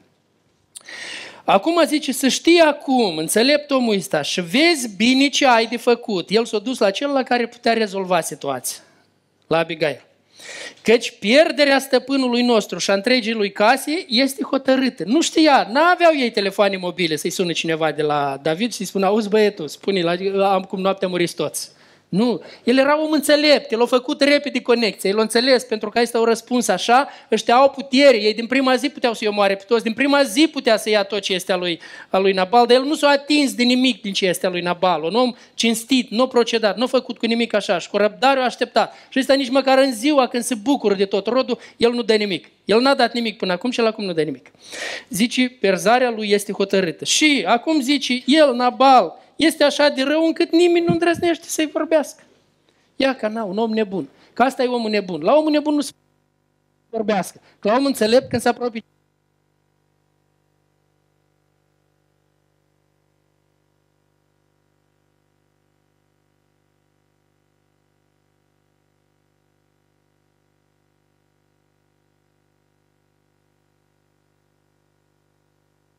[1.44, 6.30] Acum zice, să știi acum, înțelept omul ăsta, și vezi bine ce ai de făcut.
[6.30, 8.82] El s-a dus la cel la care putea rezolva situația.
[9.46, 10.04] La Abigail.
[10.82, 15.02] Căci pierderea stăpânului nostru și a întregii lui case este hotărâtă.
[15.06, 19.06] Nu știa, n-aveau ei telefoane mobile să-i sună cineva de la David și să spună,
[19.06, 21.74] auzi băietul, spune la, am cum noaptea murit toți.
[22.08, 26.00] Nu, el era om înțelept, el a făcut repede conexia, el a înțeles pentru că
[26.00, 29.64] este au răspuns așa, ăștia au putere, ei din prima zi puteau să-i omoare pe
[29.66, 32.66] toți, din prima zi putea să ia tot ce este a lui, a lui Nabal,
[32.66, 35.32] dar el nu s-a atins de nimic din ce este a lui Nabal, un om
[35.54, 38.94] cinstit, nu procedat, nu a făcut cu nimic așa și cu răbdare a așteptat.
[39.08, 42.14] Și ăsta nici măcar în ziua când se bucură de tot rodul, el nu dă
[42.14, 42.48] nimic.
[42.64, 44.50] El n-a dat nimic până acum și el acum nu dă nimic.
[45.08, 47.04] Zice, perzarea lui este hotărâtă.
[47.04, 52.22] Și acum zice, el, Nabal, este așa de rău încât nimeni nu îndrăznește să-i vorbească.
[52.96, 54.08] Ia ca na, un om nebun.
[54.32, 55.22] Că asta e omul nebun.
[55.22, 55.92] La omul nebun nu se
[56.90, 57.40] vorbească.
[57.58, 58.82] Că la om înțelept când se apropie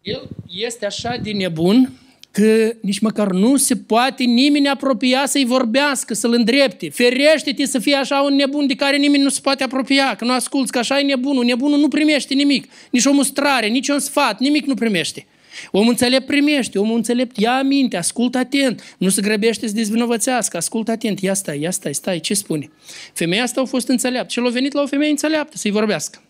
[0.07, 1.91] El este așa de nebun
[2.37, 6.89] că nici măcar nu se poate nimeni apropia să-i vorbească, să-l îndrepte.
[6.89, 10.31] Ferește-te să fii așa un nebun de care nimeni nu se poate apropia, că nu
[10.31, 11.45] asculți, că așa e nebunul.
[11.45, 15.25] Nebunul nu primește nimic, nici o mustrare, nici un sfat, nimic nu primește.
[15.71, 20.91] Omul înțelept primește, omul înțelept ia aminte, ascultă atent, nu se grăbește să dezvinovățească, ascultă
[20.91, 22.69] atent, ia stai, ia stai, stai, ce spune?
[23.13, 26.21] Femeia asta a fost înțeleaptă și l-a venit la o femeie înțeleaptă să-i vorbească.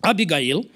[0.00, 0.68] Abigail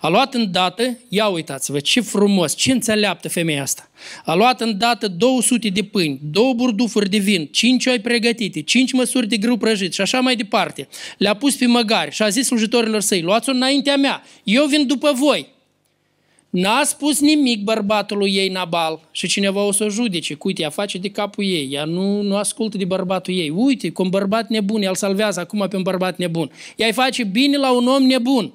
[0.00, 3.90] a luat îndată, ia uitați-vă, ce frumos, ce înțeleaptă femeia asta.
[4.24, 9.28] A luat îndată 200 de pâini, două burdufuri de vin, cinci oi pregătite, cinci măsuri
[9.28, 10.88] de grâu prăjit și așa mai departe.
[11.18, 15.12] Le-a pus pe măgari și a zis slujitorilor săi, luați-o înaintea mea, eu vin după
[15.14, 15.56] voi.
[16.50, 20.36] N-a spus nimic bărbatului ei Nabal și cineva o să o judece.
[20.42, 23.50] Uite, ea face de capul ei, ea nu, nu ascultă de bărbatul ei.
[23.50, 26.50] Uite, cu un bărbat nebun, el salvează acum pe un bărbat nebun.
[26.76, 28.52] Ea îi face bine la un om nebun.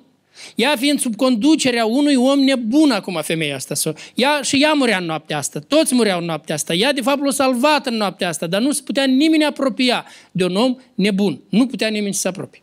[0.56, 3.94] Ea fiind sub conducerea unui om nebun acum femeia asta.
[4.14, 5.60] Ea, și ea murea în noaptea asta.
[5.60, 6.74] Toți mureau în noaptea asta.
[6.74, 10.46] Ea de fapt l-a salvat în noaptea asta, dar nu se putea nimeni apropia de
[10.46, 11.42] un om nebun.
[11.50, 12.62] Nu putea nimeni să se apropie.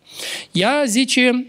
[0.53, 1.47] Ea zice,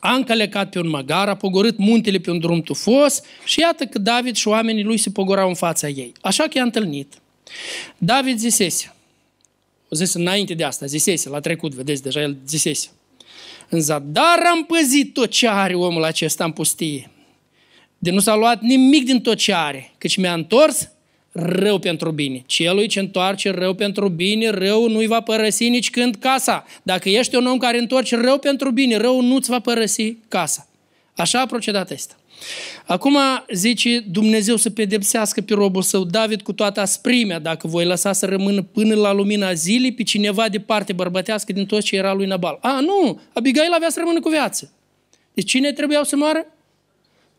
[0.00, 3.98] a încălecat pe un măgar, a pogorât muntele pe un drum tufos și iată că
[3.98, 6.12] David și oamenii lui se pogorau în fața ei.
[6.20, 7.14] Așa că i-a întâlnit.
[7.98, 8.94] David zisese,
[9.88, 12.88] o zis înainte de asta, zisese, l-a trecut, vedeți, deja el zisese.
[13.68, 17.10] În zadar am păzit tot ce are omul acesta în pustie.
[17.98, 20.90] De nu s-a luat nimic din tot ce are, căci mi-a întors
[21.32, 22.42] rău pentru bine.
[22.46, 26.64] Celui ce întoarce rău pentru bine, rău nu-i va părăsi nici când casa.
[26.82, 30.68] Dacă ești un om care întorce rău pentru bine, rău nu-ți va părăsi casa.
[31.16, 32.14] Așa a procedat asta.
[32.86, 33.16] Acum
[33.52, 38.26] zice Dumnezeu să pedepsească pe robul său David cu toată asprimea, dacă voi lăsa să
[38.26, 42.26] rămână până la lumina zilei pe cineva de parte bărbătească din toți ce era lui
[42.26, 42.58] Nabal.
[42.60, 44.72] A, nu, Abigail avea să rămână cu viață.
[45.34, 46.46] Deci cine trebuiau să moară?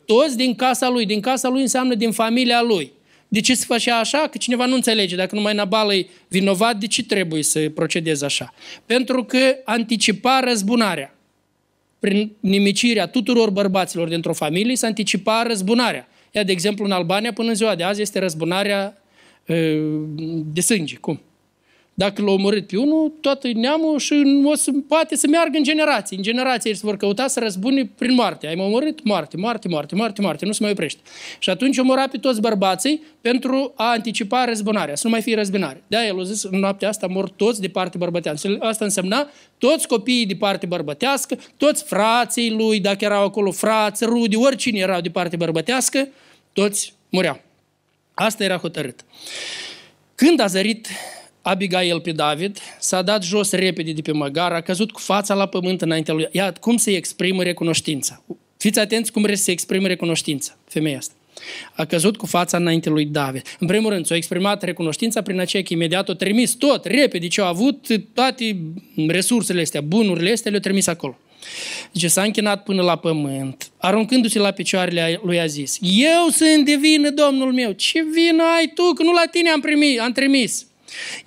[0.05, 1.05] Toți din casa lui.
[1.05, 2.91] Din casa lui înseamnă din familia lui.
[3.33, 4.17] De ce se făcea așa?
[4.17, 5.15] Că cineva nu înțelege.
[5.15, 8.53] Dacă numai Nabal e vinovat, de ce trebuie să procedeze așa?
[8.85, 11.15] Pentru că anticipa răzbunarea
[11.99, 16.07] prin nimicirea tuturor bărbaților dintr-o familie, să anticipa răzbunarea.
[16.31, 19.01] Ia, de exemplu, în Albania, până în ziua de azi, este răzbunarea
[20.53, 20.95] de sânge.
[20.95, 21.21] Cum?
[21.93, 26.17] Dacă l-a omorât pe unul, toată neamul și o să, poate să meargă în generații.
[26.17, 28.47] În generații se vor căuta să răzbune prin moarte.
[28.47, 29.03] Ai omorât?
[29.03, 30.45] Moarte, moarte, moarte, moarte, moarte.
[30.45, 30.99] Nu se mai oprește.
[31.39, 35.83] Și atunci omora pe toți bărbații pentru a anticipa răzbunarea, să nu mai fie răzbunare.
[35.87, 38.57] De-aia el a zis, în noaptea asta mor toți de parte bărbătească.
[38.59, 44.35] Asta însemna toți copiii de parte bărbătească, toți frații lui, dacă erau acolo frați, rudi,
[44.35, 46.07] oricine erau de parte bărbătească,
[46.53, 47.41] toți mureau.
[48.13, 49.05] Asta era hotărât.
[50.15, 50.87] Când a zărit
[51.41, 55.45] Abigail pe David, s-a dat jos repede de pe măgar, a căzut cu fața la
[55.45, 56.27] pământ înaintea lui.
[56.31, 58.23] Ia, cum se exprimă recunoștința.
[58.57, 61.13] Fiți atenți cum se exprimă recunoștința, femeia asta.
[61.75, 63.57] A căzut cu fața înainte lui David.
[63.59, 67.41] În primul rând, s-a exprimat recunoștința prin aceea că imediat o trimis tot, repede ce
[67.41, 68.57] a avut, toate
[69.07, 71.17] resursele astea, bunurile astea, le-a trimis acolo.
[71.93, 76.75] Zice, s-a închinat până la pământ, aruncându-se la picioarele lui a zis, Eu sunt de
[76.75, 80.65] vină, Domnul meu, ce vină ai tu, că nu la tine am, primit, am trimis.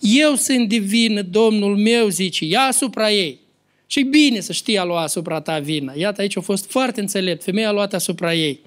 [0.01, 3.43] Eu sunt divin, Domnul meu, zice, ia asupra ei.
[3.87, 5.93] Și bine să știi a lua asupra ta vina.
[5.97, 7.43] Iată, aici a fost foarte înțelept.
[7.43, 8.61] Femeia a luat asupra ei.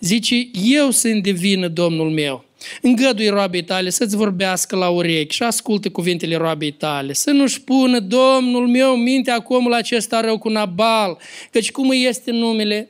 [0.00, 2.44] Zice, eu sunt divină, Domnul meu.
[2.82, 7.12] Îngădui roabei tale să-ți vorbească la urechi și ascultă cuvintele roabei tale.
[7.12, 11.18] Să nu-și pună, Domnul meu, mintea cu omul acesta rău cu Nabal,
[11.50, 12.88] căci cum este numele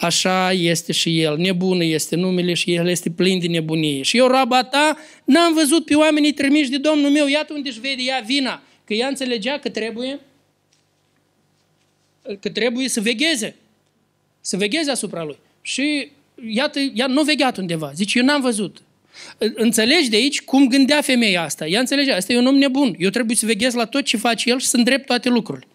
[0.00, 1.36] așa este și el.
[1.36, 4.02] Nebună este numele și el este plin de nebunie.
[4.02, 7.26] Și eu, roaba ta, n-am văzut pe oamenii trimiși de Domnul meu.
[7.26, 8.62] Iată unde își vede ea vina.
[8.84, 10.20] Că ea înțelegea că trebuie
[12.40, 13.56] că trebuie să vegheze.
[14.40, 15.38] Să vegheze asupra lui.
[15.62, 16.10] Și
[16.48, 17.92] iată, ea nu vegheat undeva.
[17.94, 18.82] Zice, eu n-am văzut.
[19.38, 21.66] Înțelegi de aici cum gândea femeia asta.
[21.66, 22.94] Ea înțelegea, asta e un om nebun.
[22.98, 25.66] Eu trebuie să veghez la tot ce face el și să îndrept toate lucrurile.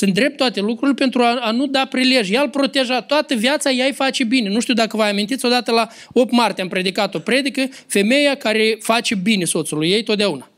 [0.00, 2.30] Sunt drept toate lucrurile pentru a, a nu da prilej.
[2.30, 4.48] El proteja toată viața, ea îi face bine.
[4.48, 8.78] Nu știu dacă vă amintiți, odată la 8 martie am predicat o predică, femeia care
[8.80, 10.50] face bine soțului ei totdeauna.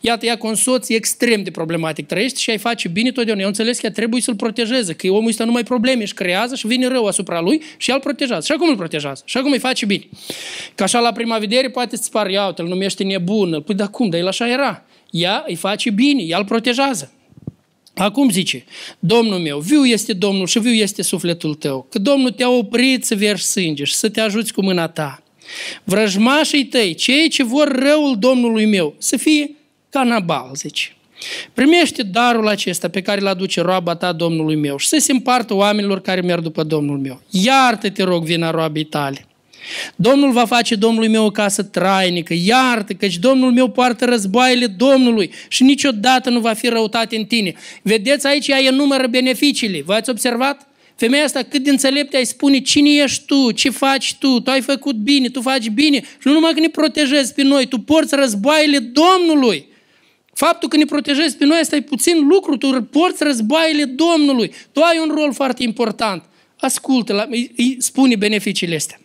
[0.00, 3.42] Iată, ea cu un soț extrem de problematic trăiește și ai face bine totdeauna.
[3.42, 6.66] Eu înțeles că ea trebuie să-l protejeze, că omul ăsta numai probleme își creează și
[6.66, 8.44] vine rău asupra lui și el protejează.
[8.46, 9.22] Și acum îl protejează.
[9.24, 10.04] Și acum îi face bine.
[10.74, 13.62] Ca așa la prima vedere poate să-ți pară, ia uite, îl numește nebun.
[13.66, 14.08] Păi dar cum?
[14.08, 14.84] Dar el așa era.
[15.10, 17.12] Ea îi face bine, ea îl protejează.
[17.98, 18.64] Acum zice,
[18.98, 23.14] Domnul meu, viu este Domnul și viu este sufletul tău, că Domnul te-a oprit să
[23.14, 25.22] vergi sânge și să te ajuți cu mâna ta.
[25.84, 29.54] Vrăjmașii tăi, cei ce vor răul Domnului meu, să fie
[29.90, 30.92] ca Nabal, zice.
[31.52, 35.54] Primește darul acesta pe care îl aduce roaba ta Domnului meu și să se împartă
[35.54, 37.22] oamenilor care merg după Domnul meu.
[37.30, 39.26] Iartă, te rog, vina roabei tale.
[39.96, 45.30] Domnul va face Domnului meu o casă trainică, iartă, căci Domnul meu poartă războaiele Domnului
[45.48, 47.54] și niciodată nu va fi răutate în tine.
[47.82, 49.82] Vedeți aici, ea enumără beneficiile.
[49.84, 50.68] V-ați observat?
[50.98, 54.60] Femeia asta cât de înțelepte ai spune cine ești tu, ce faci tu, tu ai
[54.60, 58.14] făcut bine, tu faci bine și nu numai că ne protejezi pe noi, tu porți
[58.14, 59.66] războaiele Domnului.
[60.34, 64.52] Faptul că ne protejezi pe noi, asta e puțin lucru, tu porți războaiele Domnului.
[64.72, 66.22] Tu ai un rol foarte important.
[66.60, 69.00] Ascultă, îi spune beneficiile astea.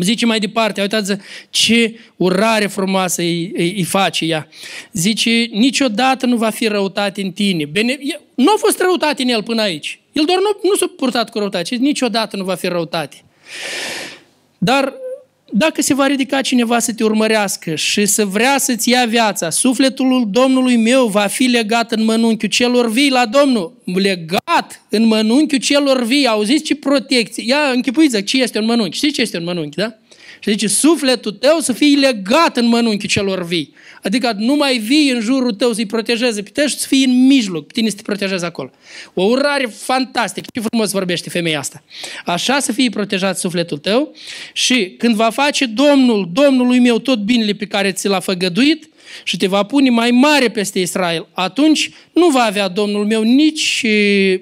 [0.00, 1.16] Zice mai departe, uitați
[1.50, 4.48] ce urare frumoasă îi, îi, îi face ea.
[4.92, 7.64] Zice, niciodată nu va fi răutate în tine.
[7.64, 7.98] Bene...
[8.34, 10.00] Nu a fost răutate în el până aici.
[10.12, 11.74] El doar nu, nu s-a purtat cu răutate.
[11.74, 13.24] Niciodată nu va fi răutate.
[14.58, 14.94] Dar
[15.52, 20.26] dacă se va ridica cineva să te urmărească și să vrea să-ți ia viața, sufletul
[20.30, 23.82] Domnului meu va fi legat în mănunchiul celor vii la Domnul.
[23.84, 26.26] Legat în mănunchiul celor vii.
[26.26, 27.44] Auziți ce protecție?
[27.46, 28.96] Ia închipuiți ce este un mănunchi.
[28.96, 29.94] Știți ce este un mănunchi, da?
[30.38, 33.74] Și zice, sufletul tău să fie legat în mănunchiul celor vii.
[34.02, 37.26] Adică nu mai vii în jurul tău să-i protejeze pe tăi și să fii în
[37.26, 38.70] mijloc, pe tine să te protejeze acolo.
[39.14, 41.82] O urare fantastică, ce frumos vorbește femeia asta.
[42.24, 44.14] Așa să fie protejat sufletul tău
[44.52, 48.88] și când va face Domnul, Domnului meu, tot binele pe care ți l-a făgăduit,
[49.24, 53.86] și te va pune mai mare peste Israel, atunci nu va avea Domnul meu nici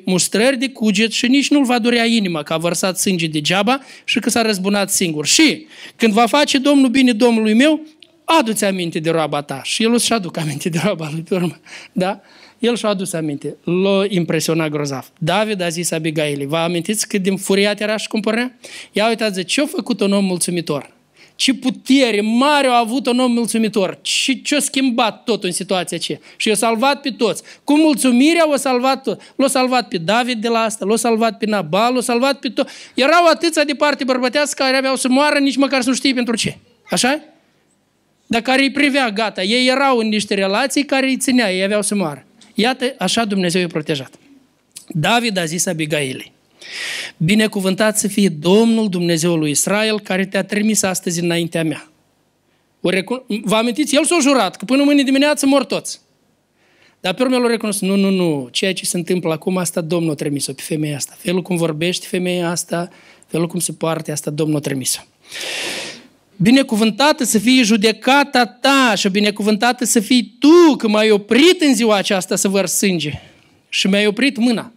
[0.05, 4.19] mustrări de cuget și nici nu-l va durea inima că a vărsat sânge degeaba și
[4.19, 5.27] că s-a răzbunat singur.
[5.27, 7.81] Și când va face Domnul bine Domnului meu,
[8.25, 9.61] adu-ți aminte de roaba ta.
[9.65, 11.61] Și el își aduc aminte de roaba lui pe urmă.
[11.93, 12.21] Da?
[12.59, 13.57] El și-a adus aminte.
[13.65, 15.13] L-a impresionat grozav.
[15.19, 18.59] David a zis Abigail, vă amintiți cât din furiat era și cumpărea?
[18.93, 20.94] Ia uitați, ce a făcut un om mulțumitor?
[21.37, 23.99] Ce putere mare a avut un om mulțumitor.
[24.03, 26.19] Și ce-a schimbat tot în situația aceea.
[26.37, 27.43] Și i-a salvat pe toți.
[27.65, 29.21] Cu mulțumirea o salvat tot.
[29.37, 32.69] L-a salvat pe David de la asta, l-a salvat pe Nabal, l-a salvat pe tot.
[32.95, 36.37] Erau atâția de parte bărbătească care aveau să moară, nici măcar să nu știe pentru
[36.37, 36.57] ce.
[36.91, 37.21] așa
[38.27, 39.43] Dar care îi privea, gata.
[39.43, 42.27] Ei erau în niște relații care îi ținea, ei aveau să moară.
[42.55, 44.15] Iată, așa Dumnezeu i-a protejat.
[44.89, 46.33] David a zis Abigailei,
[47.17, 51.89] Binecuvântat să fie Domnul Dumnezeul lui Israel care te-a trimis astăzi înaintea mea.
[52.81, 53.95] O recun- Vă amintiți?
[53.95, 56.01] El s-a jurat că până mâine dimineață mor toți.
[57.01, 57.89] Dar pe urmă l-a recunoscut.
[57.89, 58.49] Nu, nu, nu.
[58.51, 61.15] Ceea ce se întâmplă acum, asta Domnul a trimis-o pe femeia asta.
[61.19, 62.89] Felul cum vorbește femeia asta,
[63.27, 65.01] felul cum se poartă, asta Domnul a trimis-o.
[66.37, 71.97] Binecuvântată să fie judecata ta și binecuvântată să fii tu că m-ai oprit în ziua
[71.97, 73.23] aceasta să văr sânge
[73.69, 74.73] și mi-ai oprit mâna.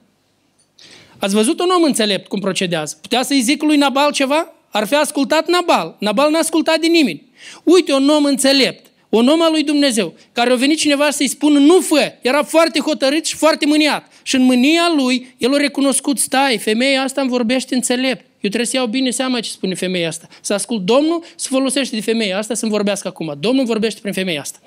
[1.19, 2.97] Ați văzut un om înțelept cum procedează?
[3.01, 4.53] Putea să-i zic lui Nabal ceva?
[4.69, 5.95] Ar fi ascultat Nabal.
[5.99, 7.23] Nabal n-a ascultat de nimeni.
[7.63, 11.59] Uite, un om înțelept, un om al lui Dumnezeu, care a venit cineva să-i spună
[11.59, 14.11] nu fă, era foarte hotărât și foarte mâniat.
[14.23, 18.25] Și în mânia lui, el a recunoscut, stai, femeia asta îmi vorbește înțelept.
[18.39, 20.27] Eu trebuie să iau bine seama ce spune femeia asta.
[20.41, 23.37] Să ascult Domnul, să folosește de femeia asta să-mi vorbească acum.
[23.39, 24.59] Domnul vorbește prin femeia asta.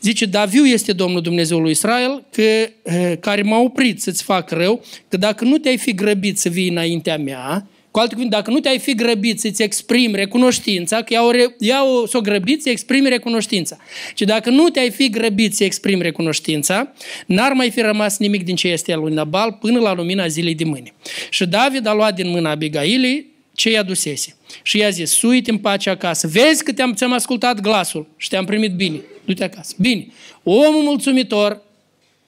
[0.00, 4.50] Zice, da, viu este Domnul Dumnezeul lui Israel, că, eh, care m-a oprit să-ți fac
[4.50, 8.50] rău, că dacă nu te-ai fi grăbit să vii înaintea mea, cu alte cuvinte, dacă
[8.50, 12.70] nu te-ai fi grăbit să-ți exprimi recunoștința, că ea o, ea o, s-o grăbit să
[12.70, 13.76] exprimi recunoștința.
[14.14, 16.92] Și dacă nu te-ai fi grăbit să exprimi recunoștința,
[17.26, 20.54] n-ar mai fi rămas nimic din ce este al lui Nabal până la lumina zilei
[20.54, 20.94] de mâine.
[21.30, 24.36] Și David a luat din mâna Abigailei ce i-a dusese.
[24.62, 26.26] Și i-a zis, suit în pace acasă.
[26.26, 29.00] Vezi că te-am, ți-am ascultat glasul și te-am primit bine.
[29.24, 29.74] Du-te acasă.
[29.78, 30.06] Bine.
[30.42, 31.62] Omul mulțumitor,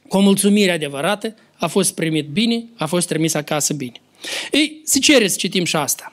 [0.08, 4.00] cu o mulțumire adevărată, a fost primit bine, a fost trimis acasă bine.
[4.50, 6.12] Ei, se cere să citim și asta.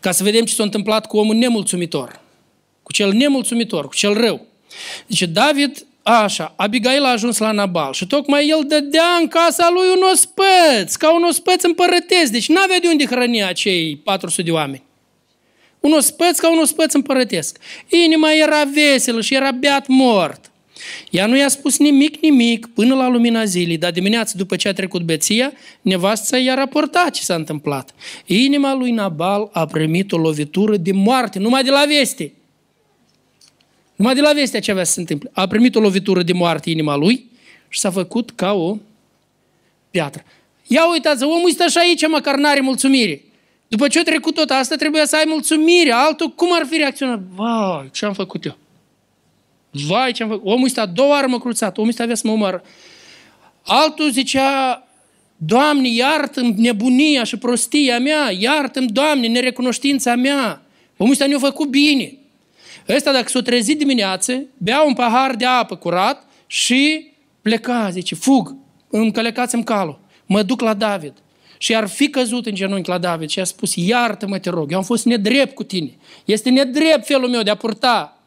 [0.00, 2.20] Ca să vedem ce s-a întâmplat cu omul nemulțumitor.
[2.82, 4.46] Cu cel nemulțumitor, cu cel rău.
[5.08, 9.88] Zice, David, așa, Abigail a ajuns la Nabal și tocmai el dădea în casa lui
[9.96, 12.32] un ospăț, ca un ospăț împărătesc.
[12.32, 14.82] Deci n-avea de unde hrăni acei 400 de oameni.
[15.80, 17.58] Un ospăț ca un ospăț împărătesc.
[17.88, 20.51] Inima era veselă și era beat mort.
[21.10, 24.72] Ea nu i-a spus nimic, nimic până la lumina zilei, dar dimineața după ce a
[24.72, 27.94] trecut beția, nevasta i-a raportat ce s-a întâmplat.
[28.26, 32.32] Inima lui Nabal a primit o lovitură de moarte, numai de la veste.
[33.96, 35.30] Numai de la vestea ce avea să se întâmple.
[35.32, 37.30] A primit o lovitură de moarte inima lui
[37.68, 38.76] și s-a făcut ca o
[39.90, 40.24] piatră.
[40.66, 43.22] Ia uitați, omul stă și aici, măcar n-are mulțumire.
[43.68, 45.90] După ce a trecut tot asta, trebuia să ai mulțumire.
[45.90, 47.20] Altul, cum ar fi reacționat?
[47.34, 48.56] Vai, ce am făcut eu?
[49.72, 50.52] Vai, ce am făcut?
[50.52, 52.62] Omul ăsta două oară mă cruțat, omul ăsta avea să mă omoară.
[53.62, 54.86] Altul zicea,
[55.36, 60.62] Doamne, iartă-mi nebunia și prostia mea, iartă-mi, Doamne, nerecunoștința mea.
[60.96, 62.16] Omul ăsta ne-a făcut bine.
[62.88, 67.10] Ăsta dacă s-a trezit dimineață, bea un pahar de apă curat și
[67.42, 68.56] pleca, zice, fug,
[68.90, 71.12] încălecați-mi calul, mă duc la David.
[71.58, 74.78] Și ar fi căzut în genunchi la David și a spus, iartă-mă, te rog, eu
[74.78, 75.96] am fost nedrept cu tine.
[76.24, 78.21] Este nedrept felul meu de a purta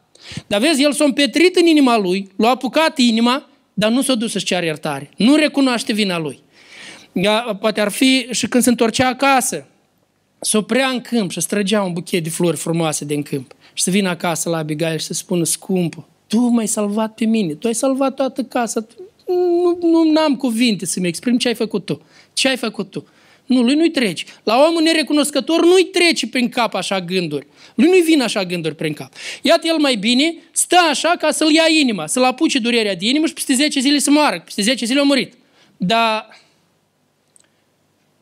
[0.47, 4.32] dar vezi, el s-a împetrit în inima lui, l-a apucat inima, dar nu s-a dus
[4.32, 5.10] să-și ceară iertare.
[5.17, 6.39] Nu recunoaște vina lui.
[7.60, 9.67] Poate ar fi și când se întorcea acasă,
[10.39, 13.89] să oprea în câmp și străgea un buchet de flori frumoase din câmp și să
[13.89, 17.75] vină acasă la Abigail și să spună, scumpă, Tu m-ai salvat pe mine, tu ai
[17.75, 18.85] salvat toată casa.
[19.81, 22.02] Nu, nu am cuvinte să-mi exprim ce ai făcut tu.
[22.33, 23.08] Ce ai făcut tu?
[23.46, 24.25] Nu, lui nu-i treci.
[24.43, 27.48] La omul nerecunoscător nu-i trece prin cap așa gânduri.
[27.75, 29.13] Lui nu-i vin așa gânduri prin cap.
[29.41, 33.25] Iată el mai bine, stă așa ca să-l ia inima, să-l apuce durerea de inimă
[33.25, 34.41] și peste 10 zile să moară.
[34.46, 35.33] Peste 10 zile a murit.
[35.77, 36.41] Dar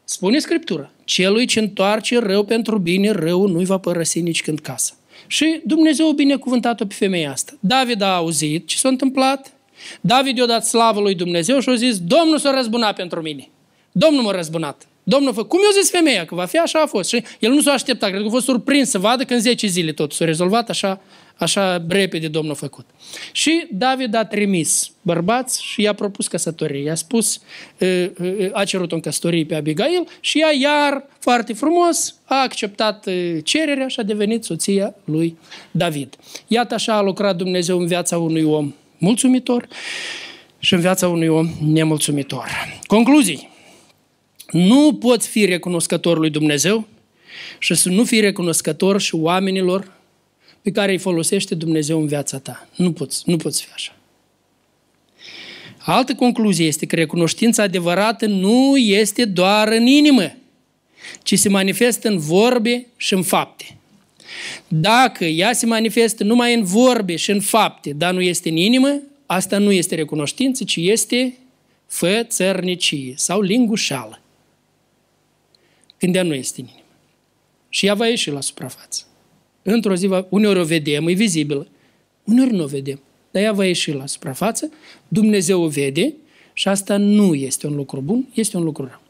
[0.03, 4.93] spune Scriptura, celui ce întoarce rău pentru bine, rău nu-i va părăsi nici când casă.
[5.27, 7.53] Și Dumnezeu a binecuvântat-o pe femeia asta.
[7.59, 9.53] David a auzit ce s-a întâmplat,
[10.01, 13.49] David i-a dat slavă lui Dumnezeu și a zis, Domnul s-a răzbunat pentru mine.
[13.91, 14.87] Domnul m-a răzbunat.
[15.03, 16.25] Domnul, fă, cum i-a zis femeia?
[16.25, 17.09] Că va fi așa a fost.
[17.09, 19.67] Și el nu s-a așteptat, cred că a fost surprins să vadă că în 10
[19.67, 21.01] zile tot s-a rezolvat așa,
[21.35, 22.85] așa repede Domnul a făcut.
[23.31, 26.83] Și David a trimis bărbați și i-a propus căsătorie.
[26.83, 27.41] I-a spus,
[28.51, 33.09] a cerut o căsătorie pe Abigail și ea iar, foarte frumos, a acceptat
[33.43, 35.37] cererea și a devenit soția lui
[35.71, 36.15] David.
[36.47, 39.67] Iată așa a lucrat Dumnezeu în viața unui om mulțumitor
[40.59, 42.47] și în viața unui om nemulțumitor.
[42.85, 43.51] Concluzii.
[44.53, 46.87] Nu poți fi recunoscător lui Dumnezeu
[47.59, 49.91] și să nu fii recunoscător și oamenilor
[50.61, 52.69] pe care îi folosește Dumnezeu în viața ta.
[52.75, 53.95] Nu poți, nu poți fi așa.
[55.77, 60.35] Altă concluzie este că recunoștința adevărată nu este doar în inimă,
[61.23, 63.77] ci se manifestă în vorbe și în fapte.
[64.67, 69.01] Dacă ea se manifestă numai în vorbe și în fapte, dar nu este în inimă,
[69.25, 71.37] asta nu este recunoștință, ci este
[71.87, 74.17] fățărnicie sau lingușală
[76.03, 76.85] când ea nu este în inimă.
[77.69, 79.03] Și ea va ieși la suprafață.
[79.61, 81.67] Într-o zi, va, uneori o vedem, e vizibilă,
[82.23, 82.99] uneori nu o vedem,
[83.31, 84.71] dar ea va ieși la suprafață,
[85.07, 86.13] Dumnezeu o vede
[86.53, 89.01] și asta nu este un lucru bun, este un lucru rău.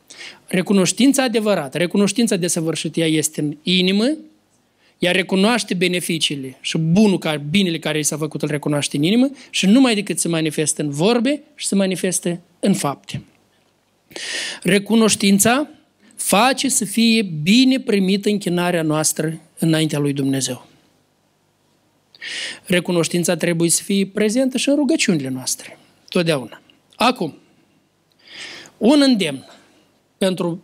[0.48, 4.18] Recunoștința adevărată, recunoștința desăvârșită, ea este în inimă,
[4.98, 9.30] ea recunoaște beneficiile și bunul, care, binele care i s-a făcut, îl recunoaște în inimă
[9.50, 13.22] și numai decât se manifestă în vorbe și se manifestă în fapte.
[14.62, 15.70] Recunoștința
[16.24, 20.66] face să fie bine primită închinarea noastră înaintea lui Dumnezeu.
[22.66, 25.78] Recunoștința trebuie să fie prezentă și în rugăciunile noastre,
[26.10, 26.62] totdeauna.
[26.96, 27.38] Acum,
[28.78, 29.46] un îndemn
[30.18, 30.64] pentru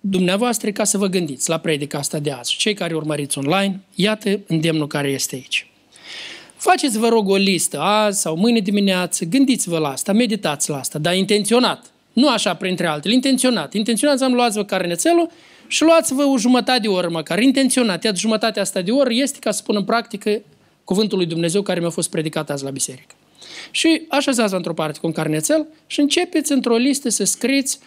[0.00, 2.56] dumneavoastră ca să vă gândiți la predica asta de azi.
[2.56, 5.66] Cei care urmăriți online, iată îndemnul care este aici.
[6.56, 10.98] Faceți, vă rog, o listă azi sau mâine dimineață, gândiți-vă la asta, meditați la asta,
[10.98, 11.89] dar intenționat.
[12.12, 13.74] Nu așa printre altele, intenționat.
[13.74, 15.30] Intenționat înseamnă luați-vă carnețelul
[15.66, 18.04] și luați-vă o jumătate de oră măcar, intenționat.
[18.04, 20.42] Iată, jumătatea asta de oră este ca să pun în practică
[20.84, 23.14] cuvântul lui Dumnezeu care mi-a fost predicat azi la biserică.
[23.70, 27.78] Și așezați-vă într-o parte cu un carnețel și începeți într-o listă să scriți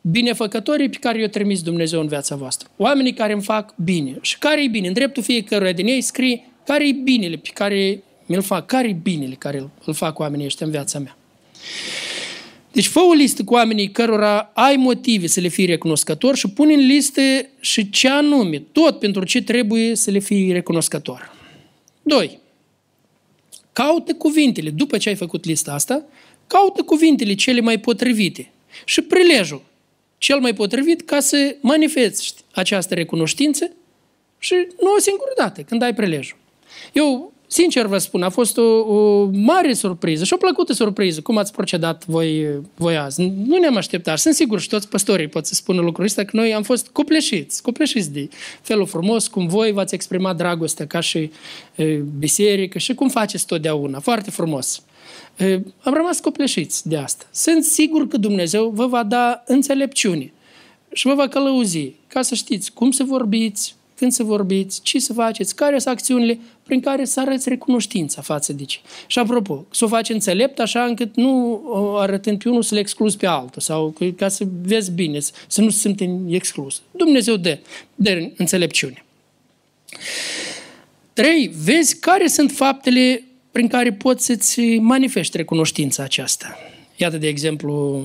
[0.00, 2.68] binefăcătorii pe care i-a trimis Dumnezeu în viața voastră.
[2.76, 4.18] Oamenii care îmi fac bine.
[4.20, 4.86] Și care e bine?
[4.86, 8.92] În dreptul fiecăruia din ei scrie care e binele pe care mi-l fac, care e
[9.02, 11.16] binele care îl fac oamenii ăștia în viața mea.
[12.76, 16.74] Deci fă o listă cu oamenii cărora ai motive să le fii recunoscător și pune
[16.74, 17.20] în listă
[17.60, 21.32] și ce anume, tot pentru ce trebuie să le fii recunoscător.
[22.02, 22.38] 2.
[23.72, 26.04] Caută cuvintele, după ce ai făcut lista asta,
[26.46, 28.50] caută cuvintele cele mai potrivite
[28.84, 29.62] și prilejul
[30.18, 33.70] cel mai potrivit ca să manifesti această recunoștință
[34.38, 36.36] și nu o singură dată, când ai prilejul.
[36.92, 41.36] Eu sincer vă spun, a fost o, o mare surpriză și o plăcută surpriză cum
[41.36, 43.22] ați procedat voi, voi azi.
[43.22, 44.18] Nu ne-am așteptat.
[44.18, 47.62] Sunt sigur și toți păstorii pot să spună lucrul ăsta că noi am fost copleșiți,
[47.62, 48.28] copleșiți de
[48.62, 51.30] felul frumos, cum voi v-ați exprimat dragostea ca și
[51.74, 51.84] e,
[52.18, 54.00] biserică și cum faceți totdeauna.
[54.00, 54.82] Foarte frumos.
[55.36, 57.24] E, am rămas copleșiți de asta.
[57.30, 60.32] Sunt sigur că Dumnezeu vă va da înțelepciune
[60.92, 65.12] și vă va călăuzi ca să știți cum să vorbiți, când să vorbiți, ce să
[65.12, 68.78] faceți, care sunt acțiunile prin care să arăți recunoștința față de ce.
[69.06, 71.62] Și apropo, să o faci înțelept așa încât nu
[71.98, 75.68] arătând pe unul să le excluzi pe altul sau ca să vezi bine, să nu
[75.68, 76.82] se simte exclus.
[76.90, 77.58] Dumnezeu dă,
[77.94, 79.04] dă înțelepciune.
[81.12, 83.22] Trei, vezi care sunt faptele
[83.52, 86.58] prin care poți să-ți manifesti recunoștința aceasta.
[86.96, 88.02] Iată, de exemplu,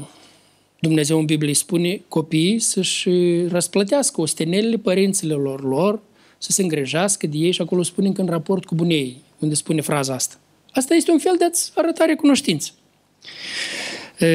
[0.82, 3.10] Dumnezeu în Biblie spune copiii să-și
[3.48, 6.00] răsplătească ostenelele părinților lor,
[6.38, 9.82] să se îngrijească de ei și acolo spune încă în raport cu bunei, unde spune
[9.82, 10.36] fraza asta.
[10.72, 12.72] Asta este un fel de a-ți arăta recunoștință.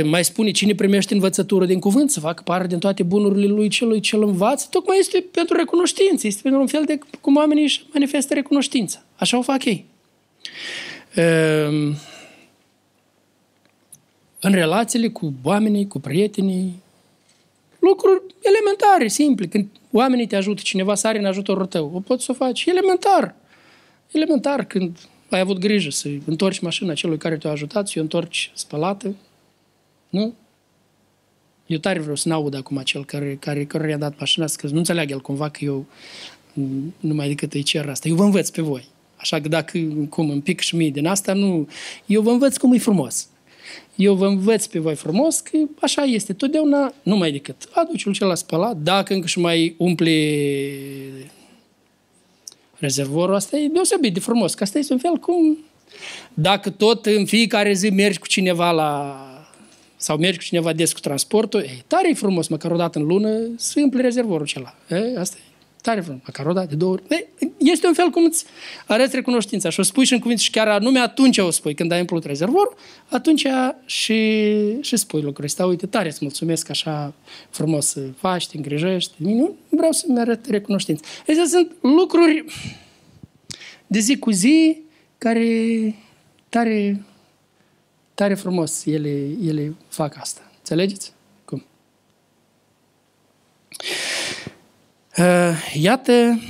[0.04, 4.00] Mai spune cine primește învățătură din cuvânt să facă parte din toate bunurile lui celui
[4.00, 7.86] ce îl învață, tocmai este pentru recunoștință, este pentru un fel de cum oamenii își
[7.92, 9.02] manifestă recunoștința.
[9.16, 9.86] Așa o fac ei.
[11.14, 11.96] Ehm,
[14.46, 16.82] în relațiile cu oamenii, cu prietenii,
[17.78, 19.46] lucruri elementare, simple.
[19.46, 23.34] Când oamenii te ajută, cineva sare în ajutorul tău, o poți să o faci elementar.
[24.10, 24.98] Elementar, când
[25.30, 29.14] ai avut grijă să întorci mașina celui care te-a ajutat, să o întorci spălată.
[30.08, 30.34] Nu?
[31.66, 34.78] Eu tare vreau să n-aud acum cel care, care, care i-a dat mașina, că nu
[34.78, 35.86] înțeleagă el cumva că eu
[37.00, 38.08] numai decât îi cer asta.
[38.08, 38.88] Eu vă învăț pe voi.
[39.16, 39.78] Așa că dacă
[40.08, 41.68] cum îmi pic și mie din asta, nu...
[42.06, 43.28] Eu vă învăț cum e frumos.
[43.94, 46.32] Eu vă învăț pe voi frumos că așa este.
[46.32, 50.12] Totdeauna, numai decât aduci-l cel la spălat, dacă încă și mai umple
[52.78, 55.58] rezervorul, asta e deosebit de frumos, că asta este un fel cum...
[56.34, 59.20] Dacă tot în fiecare zi mergi cu cineva la
[59.96, 63.06] sau mergi cu cineva des cu transportul, e, tare e frumos, măcar o dată în
[63.06, 64.74] lună, să împli rezervorul acela.
[64.88, 65.45] E, asta e.
[65.86, 67.02] Tare frumos, măcar o dată, de două ori.
[67.08, 67.26] E,
[67.58, 68.44] este un fel cum îți
[68.86, 71.92] arăți recunoștința și o spui și în cuvinte și chiar anume atunci o spui, când
[71.92, 72.74] ai umplut rezervorul,
[73.08, 73.46] atunci
[73.84, 74.46] și,
[74.80, 75.66] și spui lucruri ăsta.
[75.66, 77.14] Uite, tare îți mulțumesc, așa
[77.50, 79.12] frumos să faci, te îngrijești.
[79.16, 81.04] Nu vreau să-mi arăt recunoștință.
[81.28, 82.44] Astea sunt lucruri
[83.86, 84.76] de zi cu zi
[85.18, 85.94] care
[86.48, 87.04] tare
[88.14, 90.50] Tare frumos ele, ele fac asta.
[90.58, 91.12] Înțelegeți?
[91.44, 91.64] Cum?
[95.18, 96.40] Uh, iată,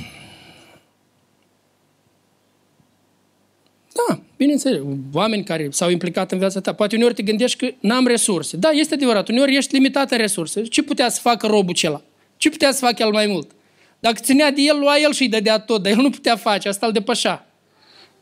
[4.07, 4.81] Da, bineînțeles,
[5.13, 6.73] oameni care s-au implicat în viața ta.
[6.73, 8.57] Poate uneori te gândești că n-am resurse.
[8.57, 10.63] Da, este adevărat, uneori ești limitat în resurse.
[10.63, 12.01] Ce putea să facă robul acela?
[12.37, 13.51] Ce putea să facă el mai mult?
[13.99, 16.67] Dacă ținea de el, lua el și îi dădea tot, dar el nu putea face,
[16.67, 17.49] asta îl depășea.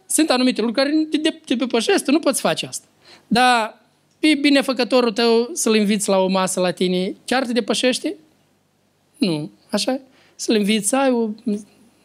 [0.08, 2.88] Sunt anumite lucruri care te, te depășesc, tu nu poți face asta.
[3.28, 3.82] Dar
[4.20, 8.16] pe binefăcătorul tău să-l inviți la o masă la tine, chiar te depășește?
[9.18, 10.00] Nu, așa?
[10.36, 11.30] Să-l inviți să ai o,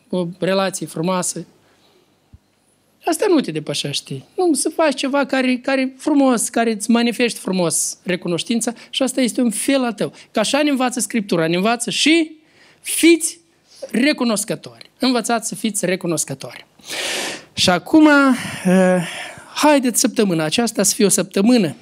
[0.09, 1.47] o relație frumoasă.
[3.05, 4.23] Asta nu te depășește.
[4.37, 9.41] Nu, să faci ceva care, care frumos, care îți manifesti frumos recunoștința și asta este
[9.41, 10.13] un fel al tău.
[10.31, 12.33] Că așa ne învață Scriptura, ne învață și
[12.81, 13.41] fiți
[13.91, 14.91] recunoscători.
[14.99, 16.67] Învățați să fiți recunoscători.
[17.53, 18.09] Și acum,
[18.65, 19.07] eh,
[19.55, 21.75] haideți săptămâna aceasta să fie o săptămână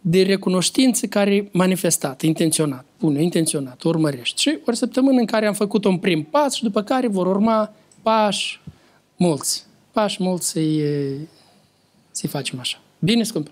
[0.00, 4.40] de recunoștință care e manifestată, intenționat, pune, intenționat, urmărești.
[4.40, 7.72] Și o săptămână în care am făcut un prim pas și după care vor urma
[8.02, 8.60] pași
[9.16, 9.66] mulți.
[9.92, 10.82] Pași mulți să-i,
[12.10, 12.80] să facem așa.
[12.98, 13.50] Bine, scumpă?